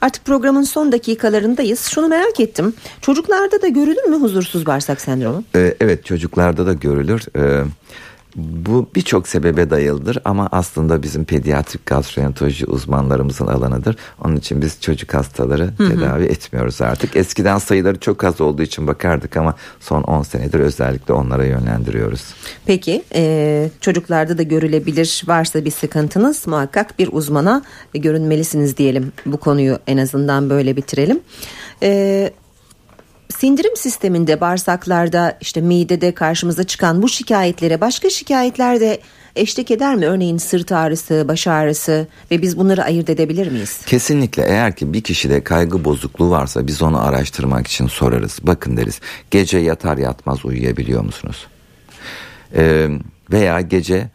Artık 0.00 0.24
programın 0.24 0.62
son 0.62 0.92
dakikalarındayız. 0.92 1.80
Şunu 1.80 2.08
merak 2.08 2.40
ettim. 2.40 2.74
Çocuklarda 3.00 3.62
da 3.62 3.68
görülür 3.68 4.04
mü 4.04 4.16
huzursuz 4.16 4.66
bağırsak 4.66 5.00
sendromu? 5.00 5.44
Ee, 5.56 5.74
evet 5.80 6.04
çocuklarda 6.04 6.66
da 6.66 6.72
görülür. 6.72 7.22
Ee, 7.36 7.64
bu 8.36 8.86
birçok 8.94 9.28
sebebe 9.28 9.70
dayalıdır 9.70 10.18
ama 10.24 10.48
aslında 10.52 11.02
bizim 11.02 11.24
pediatrik 11.24 11.86
gastroenteroloji 11.86 12.66
uzmanlarımızın 12.66 13.46
alanıdır. 13.46 13.96
Onun 14.24 14.36
için 14.36 14.62
biz 14.62 14.80
çocuk 14.80 15.14
hastaları 15.14 15.62
hı 15.62 15.84
hı. 15.84 15.88
tedavi 15.88 16.24
etmiyoruz 16.24 16.82
artık. 16.82 17.16
Eskiden 17.16 17.58
sayıları 17.58 18.00
çok 18.00 18.24
az 18.24 18.40
olduğu 18.40 18.62
için 18.62 18.86
bakardık 18.86 19.36
ama 19.36 19.54
son 19.80 20.02
10 20.02 20.22
senedir 20.22 20.60
özellikle 20.60 21.14
onlara 21.14 21.44
yönlendiriyoruz. 21.44 22.34
Peki 22.66 23.02
e, 23.14 23.70
çocuklarda 23.80 24.38
da 24.38 24.42
görülebilir 24.42 25.22
varsa 25.26 25.64
bir 25.64 25.70
sıkıntınız 25.70 26.46
muhakkak 26.46 26.98
bir 26.98 27.08
uzmana 27.12 27.62
görünmelisiniz 27.94 28.76
diyelim. 28.76 29.12
Bu 29.26 29.36
konuyu 29.36 29.78
en 29.86 29.96
azından 29.96 30.50
böyle 30.50 30.76
bitirelim. 30.76 31.20
E, 31.82 32.30
sindirim 33.30 33.76
sisteminde 33.76 34.40
bağırsaklarda 34.40 35.38
işte 35.40 35.60
midede 35.60 36.14
karşımıza 36.14 36.64
çıkan 36.64 37.02
bu 37.02 37.08
şikayetlere 37.08 37.80
başka 37.80 38.10
şikayetler 38.10 38.80
de 38.80 39.00
eşlik 39.36 39.70
eder 39.70 39.94
mi? 39.94 40.06
Örneğin 40.06 40.38
sırt 40.38 40.72
ağrısı, 40.72 41.24
baş 41.28 41.46
ağrısı 41.46 42.06
ve 42.30 42.42
biz 42.42 42.58
bunları 42.58 42.84
ayırt 42.84 43.10
edebilir 43.10 43.50
miyiz? 43.50 43.80
Kesinlikle 43.86 44.42
eğer 44.42 44.76
ki 44.76 44.92
bir 44.92 45.00
kişide 45.00 45.44
kaygı 45.44 45.84
bozukluğu 45.84 46.30
varsa 46.30 46.66
biz 46.66 46.82
onu 46.82 47.06
araştırmak 47.06 47.66
için 47.66 47.86
sorarız. 47.86 48.38
Bakın 48.42 48.76
deriz 48.76 49.00
gece 49.30 49.58
yatar 49.58 49.96
yatmaz 49.96 50.44
uyuyabiliyor 50.44 51.02
musunuz? 51.02 51.46
Ee, 52.56 52.88
veya 53.32 53.60
gece 53.60 54.10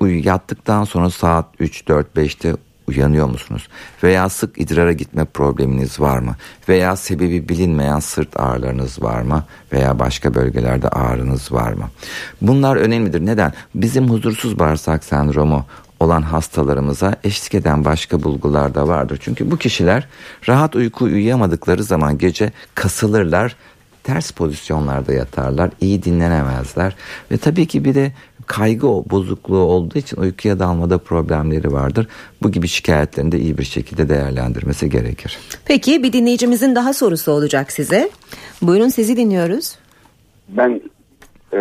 yattıktan 0.00 0.84
sonra 0.84 1.10
saat 1.10 1.46
3, 1.58 1.88
4, 1.88 2.16
5'te 2.16 2.54
uyanıyor 2.88 3.28
musunuz? 3.28 3.68
Veya 4.02 4.28
sık 4.28 4.60
idrara 4.60 4.92
gitme 4.92 5.24
probleminiz 5.24 6.00
var 6.00 6.18
mı? 6.18 6.36
Veya 6.68 6.96
sebebi 6.96 7.48
bilinmeyen 7.48 7.98
sırt 7.98 8.40
ağrılarınız 8.40 9.02
var 9.02 9.22
mı? 9.22 9.44
Veya 9.72 9.98
başka 9.98 10.34
bölgelerde 10.34 10.88
ağrınız 10.88 11.52
var 11.52 11.72
mı? 11.72 11.90
Bunlar 12.42 12.76
önemlidir. 12.76 13.26
Neden? 13.26 13.52
Bizim 13.74 14.10
huzursuz 14.10 14.58
bağırsak 14.58 15.04
sendromu 15.04 15.64
olan 16.00 16.22
hastalarımıza 16.22 17.16
eşlik 17.24 17.54
eden 17.54 17.84
başka 17.84 18.22
bulgular 18.22 18.74
da 18.74 18.88
vardır. 18.88 19.18
Çünkü 19.22 19.50
bu 19.50 19.56
kişiler 19.56 20.06
rahat 20.48 20.76
uyku 20.76 21.04
uyuyamadıkları 21.04 21.82
zaman 21.82 22.18
gece 22.18 22.52
kasılırlar, 22.74 23.56
ters 24.08 24.30
pozisyonlarda 24.30 25.12
yatarlar, 25.12 25.70
iyi 25.80 26.02
dinlenemezler 26.02 26.96
ve 27.30 27.36
tabii 27.36 27.66
ki 27.66 27.84
bir 27.84 27.94
de 27.94 28.12
kaygı 28.46 28.86
bozukluğu 28.86 29.58
olduğu 29.58 29.98
için 29.98 30.20
uykuya 30.20 30.58
dalmada 30.58 30.98
problemleri 30.98 31.72
vardır. 31.72 32.06
Bu 32.42 32.50
gibi 32.50 32.68
şikayetlerini 32.68 33.32
de 33.32 33.38
iyi 33.38 33.58
bir 33.58 33.64
şekilde 33.64 34.08
değerlendirmesi 34.08 34.90
gerekir. 34.90 35.38
Peki 35.64 36.02
bir 36.02 36.12
dinleyicimizin 36.12 36.74
daha 36.74 36.92
sorusu 36.92 37.32
olacak 37.32 37.72
size. 37.72 38.10
Buyurun 38.62 38.88
sizi 38.88 39.16
dinliyoruz. 39.16 39.78
Ben 40.48 40.80
e, 41.52 41.58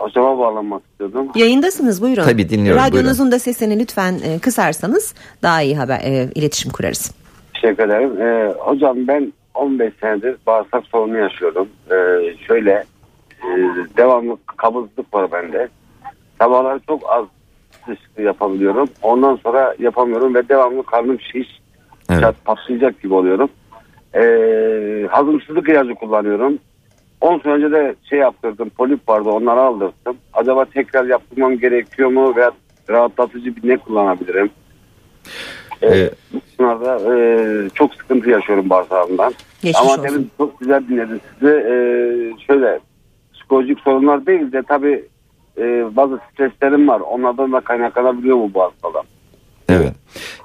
acaba 0.00 0.38
bağlanmak 0.38 0.82
istiyordum. 0.90 1.28
Yayındasınız 1.34 2.02
buyurun. 2.02 2.24
Tabii 2.24 2.48
dinliyorum. 2.48 2.82
Radyonuzun 2.82 3.18
buyurun. 3.18 3.32
da 3.32 3.38
sesini 3.38 3.78
lütfen 3.78 4.14
e, 4.24 4.38
kısarsanız 4.38 5.14
daha 5.42 5.62
iyi 5.62 5.76
haber 5.76 6.00
e, 6.00 6.28
iletişim 6.34 6.72
kurarız. 6.72 7.14
Teşekkür 7.54 7.84
ederim. 7.84 8.22
E, 8.22 8.54
hocam 8.58 8.96
ben 9.08 9.32
15 9.54 9.94
senedir 10.00 10.36
bağırsak 10.46 10.84
sorunu 10.86 11.18
yaşıyorum. 11.18 11.68
E, 11.90 11.96
şöyle 12.46 12.84
e, 13.44 13.48
devamlı 13.96 14.36
kabızlık 14.46 15.14
var 15.14 15.32
bende. 15.32 15.68
Sabahları 16.38 16.80
çok 16.88 17.10
az 17.10 17.24
dışkı 17.88 18.22
yapabiliyorum. 18.22 18.88
Ondan 19.02 19.36
sonra 19.36 19.74
yapamıyorum 19.78 20.34
ve 20.34 20.48
devamlı 20.48 20.82
karnım 20.82 21.20
şiş. 21.20 21.60
Evet. 22.10 22.34
Patlayacak 22.44 23.02
gibi 23.02 23.14
oluyorum. 23.14 23.48
Ee, 24.14 25.06
hazımsızlık 25.10 25.68
ilacı 25.68 25.94
kullanıyorum. 25.94 26.58
10 27.20 27.38
sene 27.38 27.52
önce 27.52 27.70
de 27.70 27.94
şey 28.10 28.18
yaptırdım. 28.18 28.70
Polip 28.70 29.08
vardı 29.08 29.28
onları 29.28 29.60
aldırdım. 29.60 30.16
Acaba 30.32 30.64
tekrar 30.64 31.04
yaptırmam 31.04 31.58
gerekiyor 31.58 32.08
mu 32.08 32.36
veya 32.36 32.50
rahatlatıcı 32.90 33.56
bir 33.56 33.68
ne 33.68 33.76
kullanabilirim? 33.76 34.50
Ee, 35.82 36.10
bunlarda 36.58 37.16
e, 37.16 37.68
çok 37.74 37.94
sıkıntı 37.94 38.30
yaşıyorum 38.30 38.70
bağırsağımdan. 38.70 39.34
Geçmiş 39.62 39.82
Ama 39.82 40.02
demin 40.02 40.30
çok 40.38 40.60
güzel 40.60 40.88
dinledim 40.88 41.20
size. 41.34 41.52
Ee, 41.52 42.44
şöyle 42.46 42.80
psikolojik 43.34 43.80
sorunlar 43.80 44.26
değil 44.26 44.52
de 44.52 44.62
tabii 44.68 45.04
e, 45.58 45.96
bazı 45.96 46.18
streslerim 46.32 46.88
var. 46.88 47.00
Onlardan 47.00 47.52
da 47.52 47.60
kaynaklanabiliyor 47.60 48.36
mu 48.36 48.50
bu 48.54 48.62
hastalar? 48.62 49.04
Evet. 49.68 49.92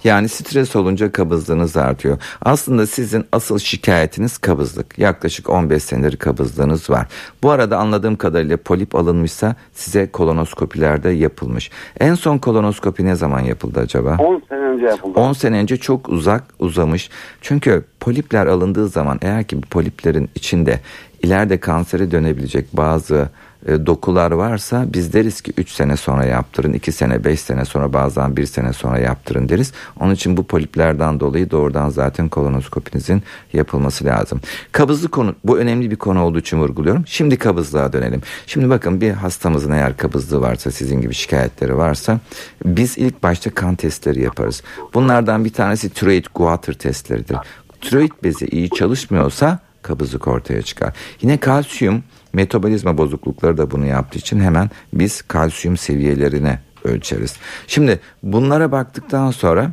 Yani 0.06 0.30
stres 0.30 0.76
olunca 0.76 1.12
kabızlığınız 1.12 1.78
artıyor. 1.78 2.18
Aslında 2.42 2.88
sizin 2.88 3.26
asıl 3.32 3.60
şikayetiniz 3.60 4.38
kabızlık. 4.38 5.00
Yaklaşık 5.00 5.50
15 5.50 5.84
senedir 5.84 6.18
kabızlığınız 6.18 6.90
var. 6.90 7.08
Bu 7.44 7.52
arada 7.52 7.78
anladığım 7.78 8.16
kadarıyla 8.16 8.58
polip 8.58 8.96
alınmışsa 8.96 9.56
size 9.74 10.12
kolonoskopilerde 10.12 11.10
yapılmış. 11.10 11.72
En 12.00 12.14
son 12.14 12.38
kolonoskopi 12.38 13.06
ne 13.06 13.16
zaman 13.16 13.40
yapıldı 13.40 13.80
acaba? 13.80 14.18
10 14.20 14.44
sene 14.50 14.60
önce 14.60 14.86
yapıldı. 14.86 15.20
10 15.20 15.34
sene 15.34 15.58
önce 15.58 15.78
çok 15.78 16.10
uzak 16.10 16.44
uzamış. 16.60 17.10
Çünkü 17.42 17.84
polipler 18.00 18.48
alındığı 18.48 18.88
zaman 18.88 19.20
eğer 19.22 19.44
ki 19.44 19.58
bu 19.58 19.68
poliplerin 19.68 20.30
içinde 20.36 20.80
ileride 21.24 21.60
kansere 21.60 22.12
dönebilecek 22.12 22.78
bazı 22.78 23.30
dokular 23.68 24.32
varsa 24.32 24.86
biz 24.94 25.14
deriz 25.14 25.42
ki 25.42 25.54
3 25.58 25.70
sene 25.70 25.98
sonra 25.98 26.26
yaptırın, 26.26 26.74
2 26.74 26.92
sene, 26.92 27.24
5 27.24 27.40
sene 27.40 27.66
sonra 27.66 27.94
bazen 27.94 28.38
1 28.38 28.46
sene 28.46 28.74
sonra 28.74 29.00
yaptırın 29.00 29.50
deriz. 29.50 29.72
Onun 30.00 30.14
için 30.14 30.38
bu 30.38 30.44
poliplerden 30.44 31.20
dolayı 31.20 31.52
doğrudan 31.52 31.90
zaten 31.90 32.30
kolonoskopinizin 32.30 33.24
yapılması 33.54 34.06
lazım. 34.06 34.42
Kabızlık 34.72 35.12
konu 35.12 35.36
bu 35.44 35.58
önemli 35.58 35.92
bir 35.92 35.96
konu 35.96 36.24
olduğu 36.24 36.40
için 36.40 36.58
vurguluyorum. 36.58 37.04
Şimdi 37.08 37.38
kabızlığa 37.38 37.94
dönelim. 37.94 38.22
Şimdi 38.48 38.70
bakın 38.70 39.02
bir 39.02 39.12
hastamızın 39.12 39.72
eğer 39.72 39.98
kabızlığı 39.98 40.42
varsa 40.42 40.72
sizin 40.72 41.02
gibi 41.02 41.14
şikayetleri 41.14 41.78
varsa 41.78 42.20
biz 42.66 42.98
ilk 42.98 43.24
başta 43.24 43.50
kan 43.50 43.76
testleri 43.76 44.22
yaparız. 44.22 44.64
Bunlardan 44.94 45.46
bir 45.46 45.54
tanesi 45.54 45.90
tiroid 45.90 46.26
guatr 46.36 46.72
testleridir. 46.72 47.38
Tiroid 47.82 48.12
bezi 48.24 48.46
iyi 48.46 48.70
çalışmıyorsa 48.70 49.60
kabızlık 49.86 50.28
ortaya 50.28 50.62
çıkar. 50.62 50.94
Yine 51.22 51.38
kalsiyum 51.38 52.04
Metabolizma 52.36 52.98
bozuklukları 52.98 53.58
da 53.58 53.72
bunu 53.72 53.86
yaptığı 53.86 54.20
için 54.20 54.40
hemen 54.40 54.70
biz 54.94 55.22
kalsiyum 55.22 55.78
seviyelerine 55.78 56.60
ölçeriz. 56.84 57.36
Şimdi 57.68 58.00
bunlara 58.24 58.72
baktıktan 58.72 59.32
sonra 59.32 59.72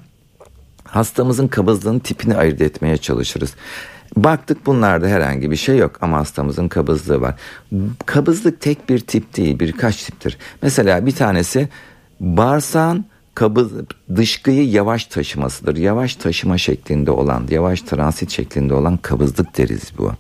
hastamızın 0.85 1.49
kabızlığın 1.49 1.99
tipini 1.99 2.37
ayırt 2.37 2.61
etmeye 2.61 2.97
çalışırız. 2.97 3.55
Baktık 4.17 4.67
bunlarda 4.67 5.09
herhangi 5.09 5.51
bir 5.51 5.57
şey 5.57 5.79
yok 5.79 5.99
ama 6.01 6.19
hastamızın 6.19 6.69
kabızlığı 6.69 7.21
var. 7.21 7.35
Kabızlık 8.07 8.61
tek 8.61 8.89
bir 8.89 8.99
tip 8.99 9.37
değil 9.37 9.59
birkaç 9.59 10.05
tiptir. 10.05 10.39
Mesela 10.63 11.07
bir 11.07 11.15
tanesi 11.15 11.69
bağırsağın 12.21 13.05
kabız 13.35 13.73
dışkıyı 14.17 14.71
yavaş 14.71 15.05
taşımasıdır. 15.05 15.77
Yavaş 15.77 16.17
taşıma 16.17 16.59
şeklinde 16.59 17.11
olan, 17.11 17.47
yavaş 17.51 17.83
transit 17.83 18.31
şeklinde 18.31 18.75
olan 18.75 18.97
kabızlık 18.97 19.59
deriz 19.59 19.93
bu 19.99 20.13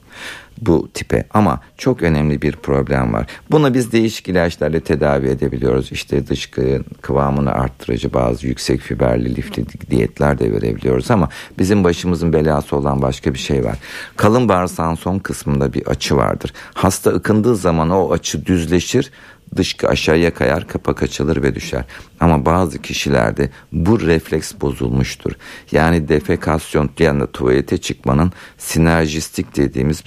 bu 0.61 0.88
tipe 0.94 1.25
ama 1.35 1.61
çok 1.79 2.03
önemli 2.03 2.42
bir 2.42 2.53
problem 2.53 3.12
var. 3.12 3.27
Buna 3.51 3.75
biz 3.75 3.92
değişik 3.92 4.29
ilaçlarla 4.29 4.81
tedavi 4.81 5.29
edebiliyoruz. 5.29 5.92
İşte 5.92 6.27
dışkı 6.27 6.81
kıvamını 7.01 7.53
arttırıcı 7.53 8.14
bazı 8.14 8.46
yüksek 8.46 8.81
fiberli 8.81 9.37
lifli 9.37 9.64
diyetler 9.90 10.38
de 10.38 10.53
verebiliyoruz 10.53 11.11
ama 11.11 11.29
bizim 11.59 11.85
başımızın 11.85 12.33
belası 12.33 12.77
olan 12.77 13.03
başka 13.03 13.35
bir 13.35 13.38
şey 13.38 13.64
var. 13.64 13.79
Kalın 14.16 14.48
bağırsağın 14.48 14.94
son 14.94 15.18
kısmında 15.18 15.72
bir 15.72 15.87
açı 15.87 16.16
vardır. 16.16 16.53
Hasta 16.75 17.11
ıkındığı 17.11 17.57
zaman 17.57 17.90
o 17.90 18.12
açı 18.12 18.46
düzleşir 18.46 19.11
dışkı 19.57 19.88
aşağıya 19.88 20.35
kayar 20.35 20.69
kapak 20.69 21.03
açılır 21.03 21.43
ve 21.43 21.55
düşer. 21.55 21.85
Ama 22.21 22.45
bazı 22.45 22.83
kişilerde 22.83 23.51
bu 23.73 24.01
refleks 24.01 24.53
bozulmuştur. 24.61 25.33
Yani 25.73 26.09
defekasyon 26.09 26.91
yani 26.99 27.27
tuvalete 27.33 27.79
çıkmanın 27.79 28.33
sinerjistik 28.59 29.57
dediğimiz 29.57 30.03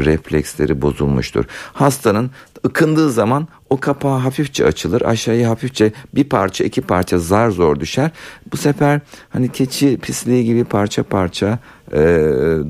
refleksleri 0.00 0.82
bozulmuştur. 0.82 1.44
Hastanın 1.72 2.30
ıkındığı 2.66 3.10
zaman 3.10 3.48
o 3.70 3.76
kapağı 3.80 4.18
hafifçe 4.18 4.66
açılır 4.66 5.02
aşağıya 5.02 5.50
hafifçe 5.50 5.92
bir 6.14 6.24
parça 6.24 6.64
iki 6.64 6.80
parça 6.80 7.18
zar 7.18 7.50
zor 7.50 7.80
düşer. 7.80 8.10
Bu 8.52 8.56
sefer 8.56 9.00
hani 9.28 9.52
keçi 9.52 9.98
pisliği 9.98 10.44
gibi 10.44 10.64
parça 10.64 11.02
parça 11.02 11.58
e, 11.92 11.98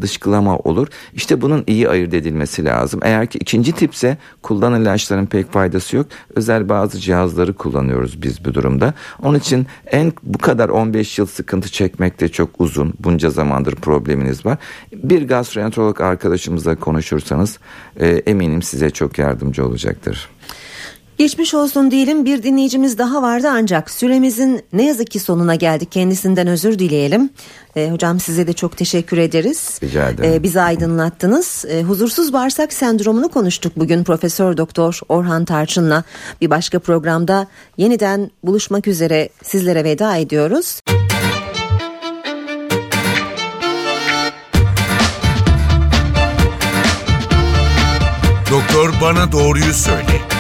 dışkılama 0.01 0.57
olur. 0.59 0.89
İşte 1.15 1.41
bunun 1.41 1.65
iyi 1.67 1.89
ayırt 1.89 2.15
edilmesi 2.15 2.65
lazım. 2.65 3.01
Eğer 3.03 3.27
ki 3.27 3.39
ikinci 3.39 3.73
tipse 3.73 4.17
kullanılan 4.43 4.83
ilaçların 4.83 5.27
pek 5.27 5.53
faydası 5.53 5.97
yok. 5.97 6.07
Özel 6.35 6.69
bazı 6.69 7.01
cihazları 7.01 7.53
kullanıyoruz 7.53 8.23
biz 8.23 8.45
bu 8.45 8.55
durumda. 8.55 8.95
Onun 9.23 9.39
için 9.39 9.67
en 9.87 10.13
bu 10.23 10.39
kadar 10.39 10.69
15 10.69 11.19
yıl 11.19 11.27
sıkıntı 11.27 11.73
çekmek 11.73 12.21
de 12.21 12.29
çok 12.29 12.51
uzun. 12.59 12.95
Bunca 13.01 13.31
zamandır 13.31 13.75
probleminiz 13.75 14.47
var. 14.47 14.59
Bir 14.93 15.29
gastroenterolog 15.29 16.01
arkadaşımızla 16.01 16.77
konuşursanız 16.77 17.59
e, 18.01 18.09
eminim 18.09 18.63
size 18.63 18.91
çok 18.91 19.19
yardımcı 19.19 19.67
olacaktır. 19.67 20.29
Geçmiş 21.19 21.55
olsun 21.55 21.91
diyelim 21.91 22.25
bir 22.25 22.43
dinleyicimiz 22.43 22.99
daha 22.99 23.23
vardı 23.23 23.49
ancak 23.51 23.91
süremizin 23.91 24.65
ne 24.73 24.87
yazık 24.87 25.11
ki 25.11 25.21
sonuna 25.21 25.55
geldik. 25.55 25.93
Kendisinden 25.93 26.47
özür 26.47 26.79
dileyelim. 26.79 27.31
E, 27.77 27.91
hocam 27.91 28.21
size 28.21 28.47
de 28.47 28.53
çok 28.53 28.77
teşekkür 28.77 29.19
ederiz. 29.19 29.79
Rica 29.83 30.09
ederim. 30.09 30.33
E, 30.33 30.43
bizi 30.43 30.61
aydınlattınız. 30.61 31.65
E, 31.69 31.83
huzursuz 31.83 32.33
bağırsak 32.33 32.73
sendromunu 32.73 33.29
konuştuk 33.29 33.73
bugün 33.77 34.05
Profesör 34.05 34.57
Doktor 34.57 35.01
Orhan 35.09 35.45
Tarçın'la. 35.45 36.05
Bir 36.41 36.51
başka 36.51 36.79
programda 36.79 37.47
yeniden 37.77 38.31
buluşmak 38.43 38.87
üzere 38.87 39.29
sizlere 39.43 39.85
veda 39.85 40.17
ediyoruz. 40.17 40.81
Doktor 48.51 48.95
bana 49.01 49.33
doğruyu 49.33 49.75
söyle. 49.75 50.36